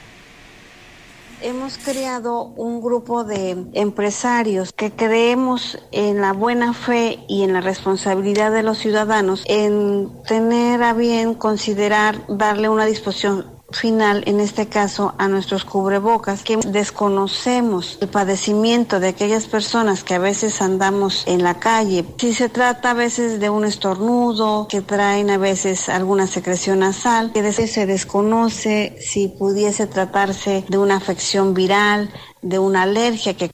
[1.41, 7.59] Hemos creado un grupo de empresarios que creemos en la buena fe y en la
[7.59, 14.67] responsabilidad de los ciudadanos en tener a bien considerar darle una disposición final, en este
[14.67, 21.23] caso, a nuestros cubrebocas, que desconocemos el padecimiento de aquellas personas que a veces andamos
[21.27, 22.05] en la calle.
[22.17, 27.31] Si se trata a veces de un estornudo, que traen a veces alguna secreción nasal,
[27.31, 32.11] que se desconoce si pudiese tratarse de una afección viral,
[32.41, 33.51] de una alergia que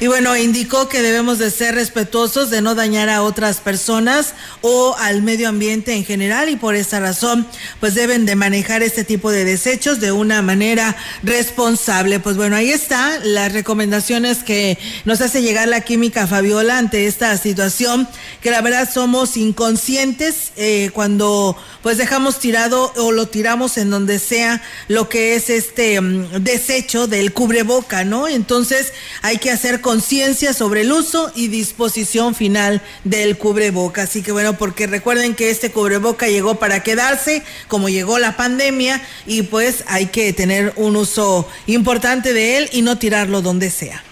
[0.00, 4.96] Y bueno, indicó que debemos de ser respetuosos de no dañar a otras personas o
[4.98, 7.46] al medio ambiente en general y por esa razón
[7.80, 12.20] pues deben de manejar este tipo de desechos de una manera responsable.
[12.20, 17.36] Pues bueno, ahí está las recomendaciones que nos hace llegar la química Fabiola ante esta
[17.38, 18.08] situación
[18.40, 24.18] que la verdad somos inconscientes eh, cuando pues dejamos tirado o lo tiramos en donde
[24.18, 28.28] sea lo que es este mm, desecho del cubreboca, ¿no?
[28.28, 34.02] Entonces hay que hacer conciencia sobre el uso y disposición final del cubreboca.
[34.02, 39.00] Así que bueno, porque recuerden que este cubreboca llegó para quedarse, como llegó la pandemia,
[39.26, 44.02] y pues hay que tener un uso importante de él y no tirarlo donde sea.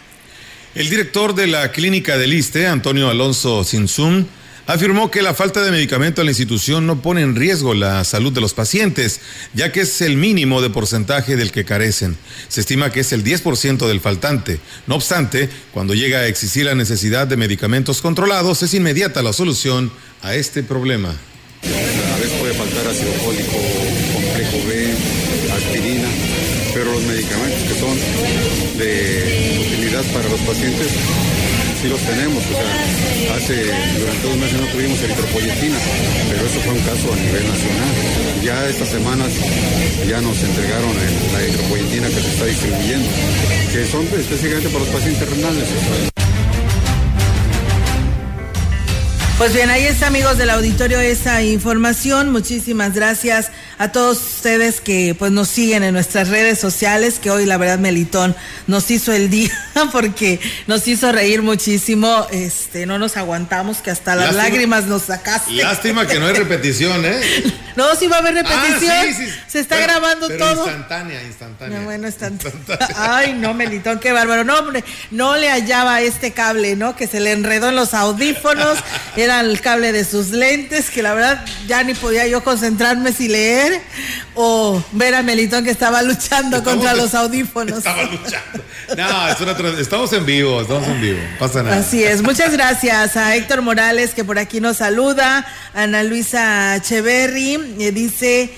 [0.74, 4.24] El director de la clínica del ISTE, Antonio Alonso Sinsum,
[4.66, 8.32] afirmó que la falta de medicamento en la institución no pone en riesgo la salud
[8.32, 9.20] de los pacientes,
[9.54, 12.16] ya que es el mínimo de porcentaje del que carecen.
[12.48, 14.60] Se estima que es el 10% del faltante.
[14.86, 19.92] No obstante, cuando llega a existir la necesidad de medicamentos controlados, es inmediata la solución
[20.22, 21.08] a este problema.
[21.08, 23.56] A veces puede faltar ácido fólico,
[24.12, 24.94] complejo B,
[25.52, 26.08] aspirina,
[26.74, 27.98] pero los medicamentos que son
[28.78, 30.88] de utilidad para los pacientes
[31.82, 32.44] sí los tenemos.
[32.46, 33.54] O sea, hace,
[33.98, 35.78] durante dos meses no tuvimos eritropoyetina,
[36.30, 37.92] pero eso fue un caso a nivel nacional.
[38.42, 39.32] Ya estas semanas
[40.08, 40.90] ya nos entregaron
[41.32, 43.08] la eritropoyetina que se está distribuyendo,
[43.72, 46.11] que son específicamente para los pacientes renales.
[49.42, 52.30] Pues bien, ahí está, amigos del auditorio, esa información.
[52.30, 57.44] Muchísimas gracias a todos ustedes que pues nos siguen en nuestras redes sociales, que hoy
[57.44, 58.36] la verdad Melitón
[58.68, 59.50] nos hizo el día
[59.90, 60.38] porque
[60.68, 62.24] nos hizo reír muchísimo.
[62.30, 65.50] Este, no nos aguantamos que hasta las Lástima- lágrimas nos sacaste.
[65.54, 67.20] Lástima que no hay repetición, ¿eh?
[67.74, 68.92] No, sí va a haber repetición.
[68.94, 69.32] Ah, sí, sí.
[69.48, 70.66] Se está Pero- grabando pero todo.
[70.66, 71.78] Instantánea, instantánea.
[71.78, 72.30] No, bueno, está-
[72.96, 74.44] Ay, no, Melitón, qué bárbaro.
[74.44, 76.94] No, hombre, no le hallaba este cable, ¿no?
[76.94, 78.76] Que se le enredó en los audífonos.
[79.16, 83.28] Era el cable de sus lentes, que la verdad ya ni podía yo concentrarme si
[83.28, 83.80] leer
[84.34, 87.78] o ver a Melitón que estaba luchando Estamos- contra los audífonos.
[87.78, 88.64] Estaba luchando.
[88.96, 91.18] No, es una estamos en vivo, estamos en vivo.
[91.38, 91.76] Pasa nada.
[91.78, 97.76] Así es, muchas gracias a Héctor Morales que por aquí nos saluda, Ana Luisa Cheverry,
[97.80, 98.52] eh, dice,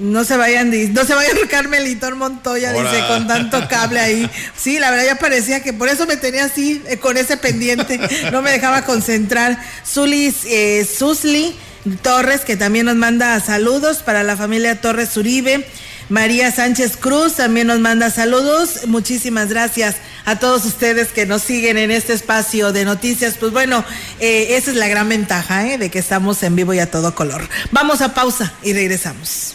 [0.00, 2.90] no se vayan, no se vayan a Carmelitón Montoya, Ahora.
[2.90, 4.30] dice, con tanto cable ahí.
[4.56, 8.00] Sí, la verdad ya parecía que por eso me tenía así, eh, con ese pendiente,
[8.32, 9.58] no me dejaba concentrar.
[9.86, 11.54] Zulis, eh, Susli
[12.02, 15.66] Torres, que también nos manda saludos para la familia Torres Uribe.
[16.08, 18.86] María Sánchez Cruz también nos manda saludos.
[18.86, 23.36] Muchísimas gracias a todos ustedes que nos siguen en este espacio de noticias.
[23.38, 23.84] Pues bueno,
[24.20, 25.78] eh, esa es la gran ventaja ¿eh?
[25.78, 27.48] de que estamos en vivo y a todo color.
[27.70, 29.54] Vamos a pausa y regresamos.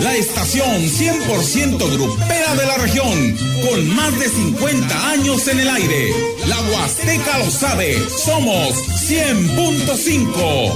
[0.00, 3.36] la estación 100% grupera de la región,
[3.68, 6.12] con más de 50 años en el aire.
[6.46, 8.74] La Huasteca lo sabe, somos
[9.08, 10.72] 100.5.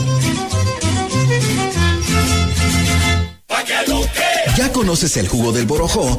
[4.56, 6.18] ¿Ya conoces el jugo del borojó?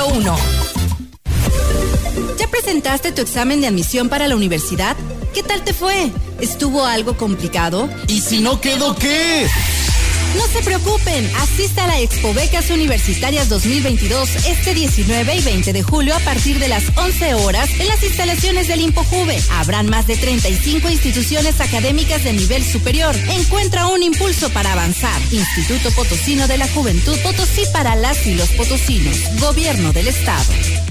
[0.01, 0.37] 202 B001.
[2.37, 4.95] ¿Ya presentaste tu examen de admisión para la universidad?
[5.33, 6.11] ¿Qué tal te fue?
[6.39, 7.89] ¿Estuvo algo complicado?
[8.07, 9.47] ¿Y si no quedó qué?
[10.35, 15.83] No se preocupen, asista a la Expo Becas Universitarias 2022 este 19 y 20 de
[15.83, 19.37] julio a partir de las 11 horas en las instalaciones del ImpoJuve.
[19.51, 23.15] Habrán más de 35 instituciones académicas de nivel superior.
[23.29, 25.21] Encuentra un impulso para avanzar.
[25.31, 29.17] Instituto Potosino de la Juventud Potosí para las y los potosinos.
[29.39, 30.90] Gobierno del Estado.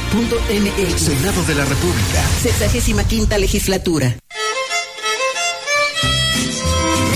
[0.11, 1.01] www.senado.gov.mx.
[1.01, 2.23] Senado de la República.
[2.41, 4.17] 65 legislatura.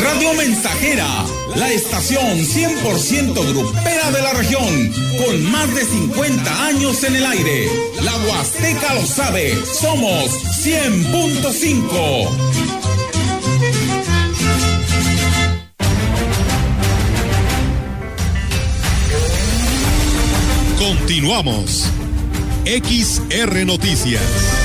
[0.01, 1.25] Radio Mensajera,
[1.55, 7.67] la estación 100% grupera de la región, con más de 50 años en el aire.
[8.01, 10.29] La Huasteca lo sabe, somos
[10.63, 12.29] 100.5.
[20.77, 21.91] Continuamos.
[22.65, 24.64] XR Noticias.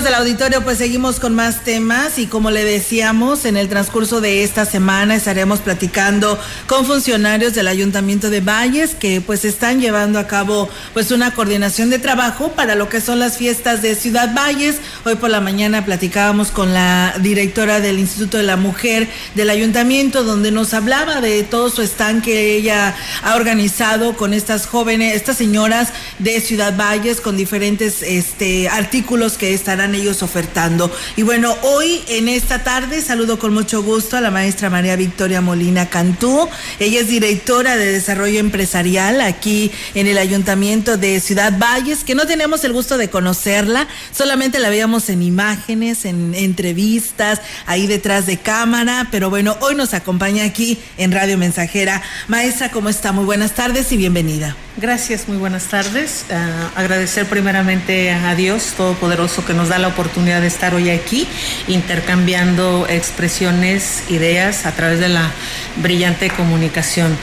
[0.00, 4.20] Amigos del auditorio, pues seguimos con más temas y como le decíamos, en el transcurso
[4.20, 10.18] de esta semana estaremos platicando con funcionarios del Ayuntamiento de Valles que pues están llevando
[10.18, 14.34] a cabo pues una coordinación de trabajo para lo que son las fiestas de Ciudad
[14.34, 14.76] Valles.
[15.04, 20.24] Hoy por la mañana platicábamos con la directora del Instituto de la Mujer del Ayuntamiento
[20.24, 25.36] donde nos hablaba de todo su stand que ella ha organizado con estas jóvenes, estas
[25.36, 30.90] señoras de Ciudad Valles con diferentes este artículos que estarán ellos ofertando.
[31.16, 35.40] Y bueno, hoy en esta tarde saludo con mucho gusto a la maestra María Victoria
[35.40, 36.48] Molina Cantú.
[36.78, 42.26] Ella es directora de Desarrollo Empresarial aquí en el Ayuntamiento de Ciudad Valles, que no
[42.26, 48.38] tenemos el gusto de conocerla, solamente la veíamos en imágenes, en entrevistas, ahí detrás de
[48.38, 52.02] cámara, pero bueno, hoy nos acompaña aquí en Radio Mensajera.
[52.28, 53.12] Maestra, ¿cómo está?
[53.12, 54.56] Muy buenas tardes y bienvenida.
[54.76, 56.24] Gracias, muy buenas tardes.
[56.30, 61.26] Uh, agradecer primeramente a Dios Todopoderoso que nos da la oportunidad de estar hoy aquí
[61.68, 65.30] intercambiando expresiones, ideas a través de la
[65.76, 67.16] brillante comunicación.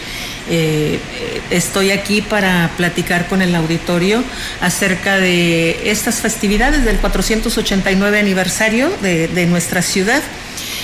[0.49, 0.99] Eh,
[1.49, 4.23] estoy aquí para platicar con el auditorio
[4.61, 10.21] acerca de estas festividades del 489 aniversario de, de nuestra ciudad.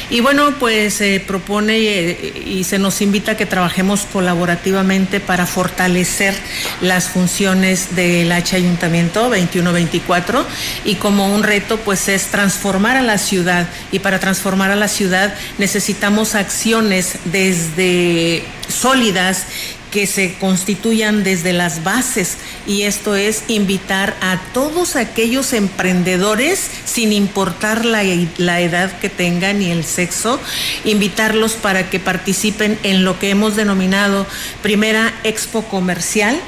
[0.09, 5.19] Y bueno, pues se eh, propone eh, y se nos invita a que trabajemos colaborativamente
[5.19, 6.35] para fortalecer
[6.81, 10.45] las funciones del H Ayuntamiento 2124
[10.85, 13.67] y como un reto pues es transformar a la ciudad.
[13.91, 19.45] Y para transformar a la ciudad necesitamos acciones desde sólidas
[19.93, 27.13] que se constituyan desde las bases y esto es invitar a todos aquellos emprendedores sin
[27.13, 28.01] importar la,
[28.37, 30.39] la, edad que tengan ni el sexo,
[30.83, 34.25] invitarlos para que participen en lo que hemos denominado
[34.63, 36.39] primera expo comercial,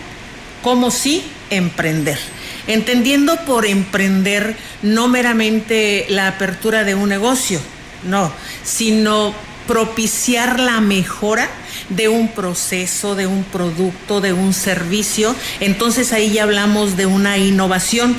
[0.64, 2.18] como sí emprender.
[2.66, 7.62] Entendiendo por emprender no meramente la apertura de un negocio,
[8.06, 8.34] no,
[8.64, 9.36] sino
[9.68, 11.50] propiciar la mejora
[11.90, 15.36] de un proceso, de un producto, de un servicio.
[15.60, 18.16] Entonces ahí ya hablamos de una innovación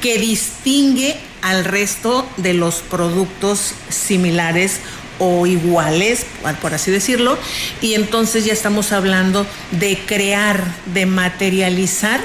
[0.00, 4.80] que distingue al resto de los productos similares
[5.18, 6.26] o iguales,
[6.60, 7.38] por así decirlo,
[7.80, 12.20] y entonces ya estamos hablando de crear, de materializar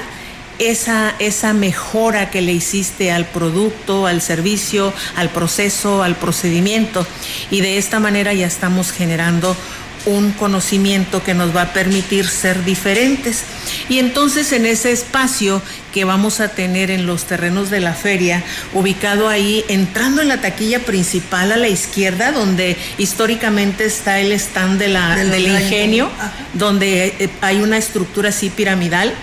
[0.58, 7.06] esa, esa mejora que le hiciste al producto, al servicio, al proceso, al procedimiento.
[7.50, 9.56] Y de esta manera ya estamos generando
[10.04, 13.44] un conocimiento que nos va a permitir ser diferentes.
[13.88, 15.62] Y entonces en ese espacio
[15.92, 18.42] que vamos a tener en los terrenos de la feria,
[18.74, 24.80] ubicado ahí, entrando en la taquilla principal a la izquierda, donde históricamente está el stand
[24.80, 26.10] de la, del ingenio,
[26.54, 29.14] donde eh, hay una estructura así piramidal.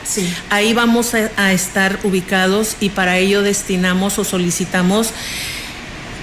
[0.50, 5.14] Ahí vamos a estar ubicados y para ello destinamos o solicitamos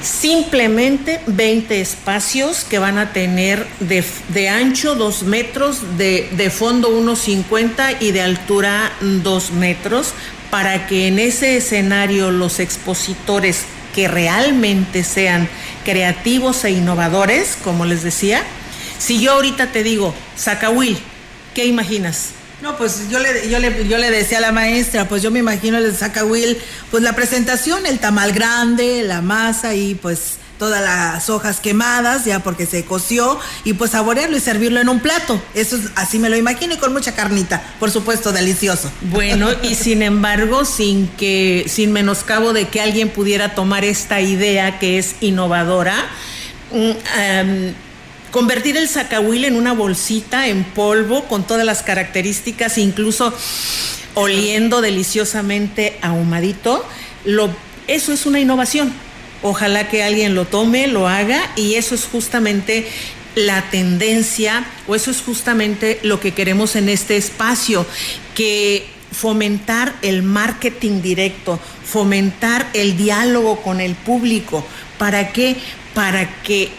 [0.06, 7.96] simplemente 20 espacios que van a tener de, ancho 2 metros, de, de fondo 1,50
[8.00, 10.14] y de altura 2 metros,
[10.56, 15.50] para que en ese escenario los expositores que realmente sean
[15.84, 18.42] creativos e innovadores, como les decía,
[18.98, 20.96] si yo ahorita te digo, Zacahuil,
[21.54, 22.28] ¿qué imaginas?
[22.62, 25.40] No, pues yo le, yo le, yo le decía a la maestra, pues yo me
[25.40, 25.94] imagino el
[26.24, 26.56] Will,
[26.90, 32.40] pues la presentación, el tamal grande, la masa y pues todas las hojas quemadas, ya
[32.40, 35.40] porque se coció, y pues saborearlo y servirlo en un plato.
[35.54, 38.90] Eso es, así me lo imagino y con mucha carnita, por supuesto, delicioso.
[39.02, 44.78] Bueno, y sin embargo, sin que, sin menoscabo de que alguien pudiera tomar esta idea
[44.78, 46.06] que es innovadora,
[46.72, 47.74] um,
[48.36, 53.32] Convertir el zacahuil en una bolsita en polvo con todas las características, incluso
[54.12, 56.84] oliendo deliciosamente ahumadito,
[57.24, 57.48] lo,
[57.86, 58.92] eso es una innovación.
[59.48, 62.84] Ojalá que alguien lo tome, lo haga y eso es justamente
[63.36, 67.86] la tendencia o eso es justamente lo que queremos en este espacio,
[68.34, 74.66] que fomentar el marketing directo, fomentar el diálogo con el público.
[74.98, 75.54] ¿Para qué?
[75.94, 76.70] Para que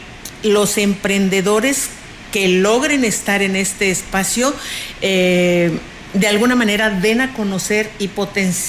[0.43, 1.87] los emprendedores
[2.33, 4.53] que logren estar en este espacio
[5.01, 5.71] eh,
[6.13, 8.09] de alguna manera den a conocer y,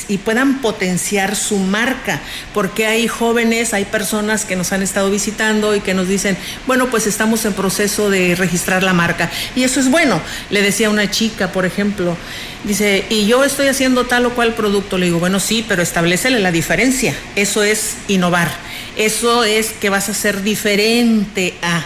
[0.09, 2.21] y, puedan potenciar su marca,
[2.53, 6.37] porque hay jóvenes, hay personas que nos han estado visitando y que nos dicen,
[6.67, 9.31] bueno, pues estamos en proceso de registrar la marca.
[9.55, 10.21] Y eso es bueno.
[10.51, 12.17] Le decía una chica, por ejemplo,
[12.65, 14.99] dice, y yo estoy haciendo tal o cual producto.
[14.99, 17.15] Le digo, bueno, sí, pero establecele la diferencia.
[17.37, 18.51] Eso es innovar.
[18.97, 21.85] Eso es que vas a ser diferente a.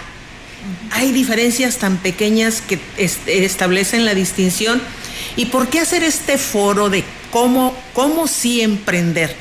[0.93, 2.79] Hay diferencias tan pequeñas que
[3.27, 4.81] establecen la distinción.
[5.37, 9.35] ¿Y por qué hacer este foro de cómo, cómo sí emprender?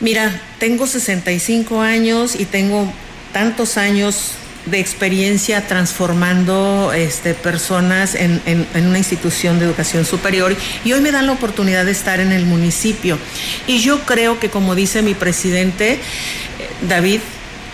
[0.00, 2.90] Mira, tengo 65 años y tengo
[3.32, 4.32] tantos años
[4.66, 11.12] de experiencia transformando este, personas en, en, una institución de educación superior y hoy me
[11.12, 13.18] dan la oportunidad de estar en el municipio.
[13.66, 15.98] Y yo creo que, como dice mi presidente,
[16.88, 17.20] David,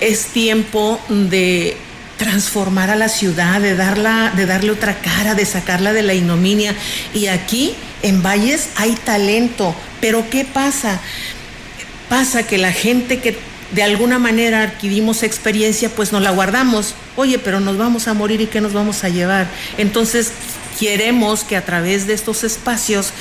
[0.01, 1.77] es tiempo de
[2.17, 6.75] transformar a la ciudad, de, darla, de darle otra cara, de sacarla de la ignominia.
[7.13, 9.75] Y aquí, en Valles, hay talento.
[10.01, 11.01] Pero ¿qué pasa?
[12.09, 13.39] Pasa que la gente que
[13.73, 16.95] de alguna manera adquirimos experiencia, pues nos la guardamos.
[17.17, 19.49] Oye, pero nos vamos a morir y qué nos vamos a llevar.
[19.77, 20.31] Entonces,
[20.79, 23.13] queremos que a través de estos espacios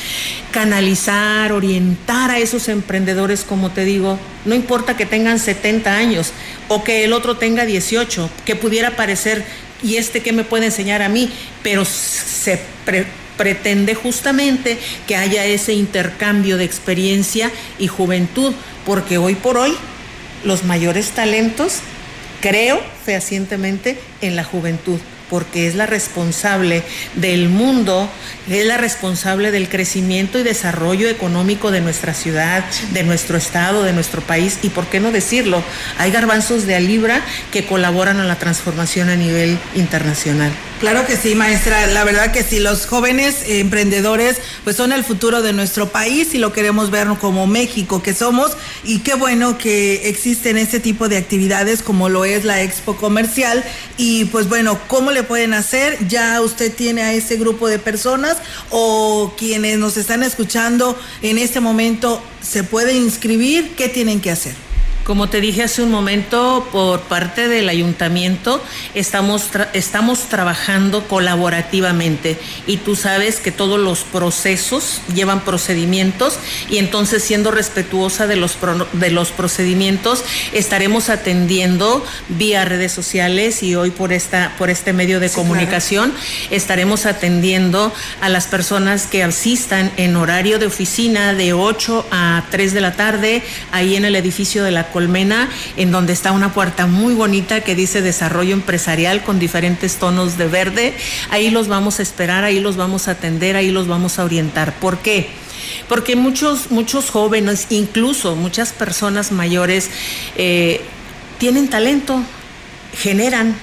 [0.51, 6.31] canalizar, orientar a esos emprendedores, como te digo, no importa que tengan 70 años
[6.67, 9.43] o que el otro tenga 18, que pudiera parecer,
[9.83, 11.29] ¿y este qué me puede enseñar a mí?
[11.63, 12.59] Pero se
[13.37, 14.77] pretende justamente
[15.07, 18.53] que haya ese intercambio de experiencia y juventud,
[18.85, 19.75] porque hoy por hoy
[20.43, 21.79] los mayores talentos,
[22.41, 24.99] creo fehacientemente, en la juventud
[25.29, 26.83] porque es la responsable
[27.15, 28.09] del mundo,
[28.49, 33.93] es la responsable del crecimiento y desarrollo económico de nuestra ciudad, de nuestro estado, de
[33.93, 35.63] nuestro país, y por qué no decirlo,
[35.97, 37.21] hay garbanzos de alibra
[37.51, 40.51] que colaboran a la transformación a nivel internacional.
[40.85, 41.87] Claro que sí, maestra.
[41.87, 46.37] La verdad que sí, los jóvenes emprendedores pues son el futuro de nuestro país y
[46.37, 48.55] lo queremos ver como México que somos.
[48.83, 53.63] Y qué bueno que existen este tipo de actividades como lo es la Expo Comercial.
[53.97, 55.97] Y pues bueno, ¿cómo le pueden hacer?
[56.07, 58.37] ¿Ya usted tiene a ese grupo de personas
[58.69, 63.73] o quienes nos están escuchando en este momento se pueden inscribir?
[63.75, 64.53] ¿Qué tienen que hacer?
[65.05, 68.59] Como te dije hace un momento, por parte del ayuntamiento
[68.95, 72.39] estamos, estamos trabajando colaborativamente.
[72.65, 76.39] Y tú sabes que todos los procesos llevan procedimientos
[76.71, 78.57] y entonces siendo respetuosa de los,
[78.93, 85.19] de los procedimientos estaremos atendiendo vía redes sociales y hoy por, esta, por este medio
[85.19, 86.15] de comunicación
[86.49, 92.73] estaremos atendiendo a las personas que asistan en horario de oficina de 8 a 3
[92.73, 96.87] de la tarde ahí en el edificio de la Colmena, en donde está una puerta
[96.87, 100.93] muy bonita que dice desarrollo empresarial con diferentes tonos de verde.
[101.31, 104.79] Ahí los vamos a esperar, ahí los vamos a atender, ahí los vamos a orientar.
[104.79, 105.27] ¿Por qué?
[105.89, 109.89] Porque muchos, muchos jóvenes, incluso muchas personas mayores,
[110.37, 110.79] eh,
[111.39, 112.21] tienen talento,
[112.97, 113.53] generan,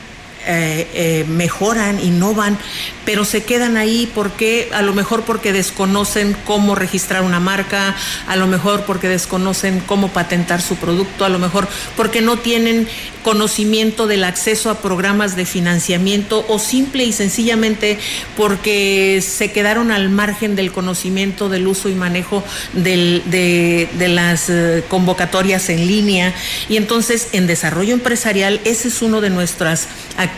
[0.47, 2.59] eh, eh, mejoran, innovan,
[3.05, 7.95] pero se quedan ahí porque a lo mejor porque desconocen cómo registrar una marca,
[8.27, 12.89] a lo mejor porque desconocen cómo patentar su producto, a lo mejor porque no tienen
[13.23, 17.99] conocimiento del acceso a programas de financiamiento o simple y sencillamente
[18.37, 25.69] porque se quedaron al margen del conocimiento del uso y manejo de, las eh, convocatorias
[25.69, 26.35] en línea.
[26.69, 30.32] Y entonces en desarrollo empresarial ese es uno de nuestras actividades,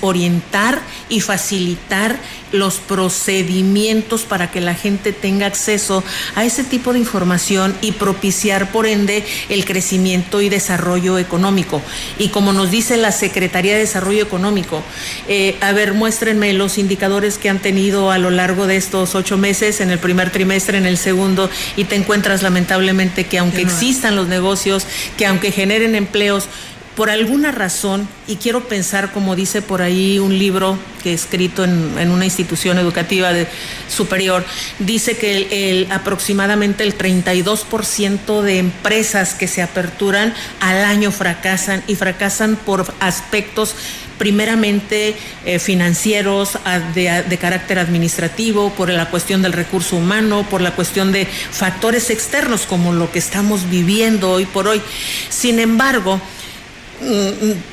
[0.00, 2.18] orientar y facilitar
[2.52, 6.02] los procedimientos para que la gente tenga acceso
[6.34, 11.82] a ese tipo de información y propiciar por ende el crecimiento y desarrollo económico.
[12.18, 14.82] Y como nos dice la Secretaría de Desarrollo Económico,
[15.28, 19.38] eh, a ver, muéstrenme los indicadores que han tenido a lo largo de estos ocho
[19.38, 24.16] meses, en el primer trimestre, en el segundo, y te encuentras lamentablemente que aunque existan
[24.16, 26.48] los negocios, que aunque generen empleos,
[26.96, 31.64] por alguna razón, y quiero pensar, como dice por ahí un libro que he escrito
[31.64, 33.46] en, una institución educativa de,
[33.88, 34.44] superior,
[34.80, 41.94] dice que el, aproximadamente el 32% de empresas que se aperturan al año fracasan y
[41.94, 43.74] fracasan por aspectos
[44.18, 45.16] primeramente
[45.46, 46.58] eh, financieros,
[46.94, 52.10] de, de, carácter administrativo, por la cuestión del recurso humano, por la cuestión de factores
[52.10, 54.82] externos como lo que estamos viviendo hoy por hoy.
[55.30, 56.20] Sin embargo,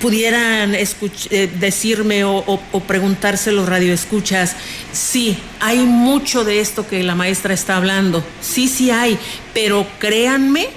[0.01, 2.37] pudieran eh, decirme o,
[2.71, 4.55] o, preguntarse los radioescuchas,
[4.93, 9.17] sí, hay mucho de esto que la maestra está hablando, sí, sí hay,
[9.53, 10.69] pero créanme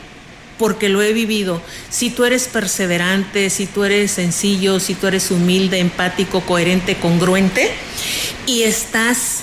[0.59, 1.63] porque lo he vivido.
[1.89, 7.71] Si tú eres perseverante, si tú eres sencillo, si tú eres humilde, empático, coherente, congruente
[8.47, 9.41] y estás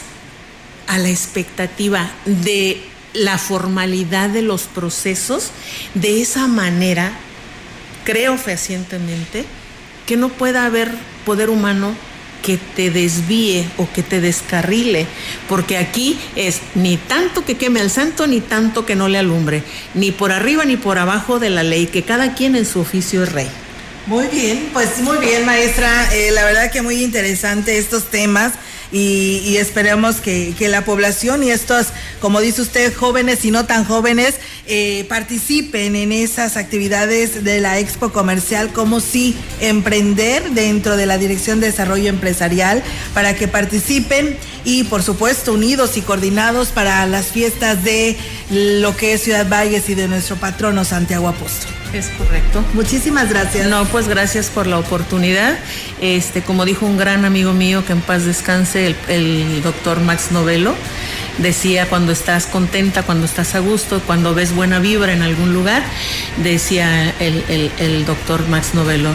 [0.86, 2.82] a la expectativa de
[3.14, 5.50] la formalidad de los procesos,
[5.96, 7.18] de esa manera
[8.08, 9.44] creo fehacientemente
[10.06, 10.90] que no pueda haber
[11.26, 11.94] poder humano
[12.42, 15.06] que te desvíe o que te descarrile,
[15.50, 19.62] porque aquí es ni tanto que queme al santo, ni tanto que no le alumbre,
[19.94, 23.24] ni por arriba ni por abajo de la ley, que cada quien en su oficio
[23.24, 23.50] es rey.
[24.06, 26.08] Muy bien, pues muy bien, maestra.
[26.14, 28.54] Eh, la verdad que muy interesante estos temas
[28.92, 31.88] y, esperemos que, la población y estos,
[32.20, 34.36] como dice usted, jóvenes y no tan jóvenes,
[34.68, 41.18] eh, participen en esas actividades de la Expo Comercial, como si emprender dentro de la
[41.18, 42.84] Dirección de Desarrollo Empresarial,
[43.14, 48.18] para que participen y, por supuesto, unidos y coordinados para las fiestas de
[48.50, 51.72] lo que es Ciudad Valles y de nuestro patrono Santiago Apóstol.
[51.94, 52.64] Es correcto.
[52.74, 53.68] Muchísimas gracias.
[53.68, 55.58] No, pues gracias por la oportunidad.
[56.02, 60.76] Este, como dijo un gran amigo mío que en paz descanse, el, doctor Max Novelo,
[61.38, 65.84] decía cuando estás contenta, cuando estás a gusto, cuando ves buena vibra en algún lugar,
[66.44, 69.12] decía el, el doctor Max Novelo,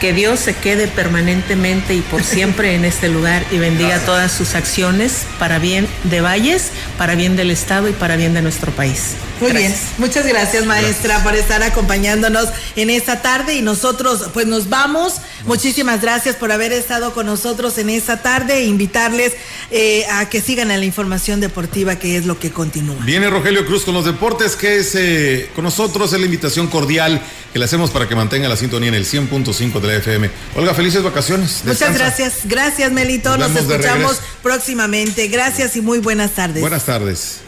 [0.00, 4.54] que Dios se quede permanentemente y por siempre en este lugar y bendiga todas sus
[4.54, 9.16] acciones para bien de Valles, para bien del Estado y para bien de nuestro país.
[9.40, 14.68] Muy bien, muchas gracias maestra por estar acompañándonos en esta tarde y nosotros pues nos
[14.68, 15.14] vamos.
[15.46, 19.34] Muchísimas gracias por haber estado con nosotros en esta tarde e invitarles
[19.70, 22.96] eh, a que sigan a la información deportiva que es lo que continúa.
[23.04, 27.22] Viene Rogelio Cruz con los deportes que es eh, con nosotros, es la invitación cordial
[27.52, 30.30] que le hacemos para que mantenga la sintonía en el 100.5 de la FM.
[30.56, 31.62] Olga, felices vacaciones.
[31.64, 35.28] Muchas gracias, gracias Melito, nos escuchamos próximamente.
[35.28, 36.60] Gracias y muy buenas tardes.
[36.60, 37.47] Buenas tardes.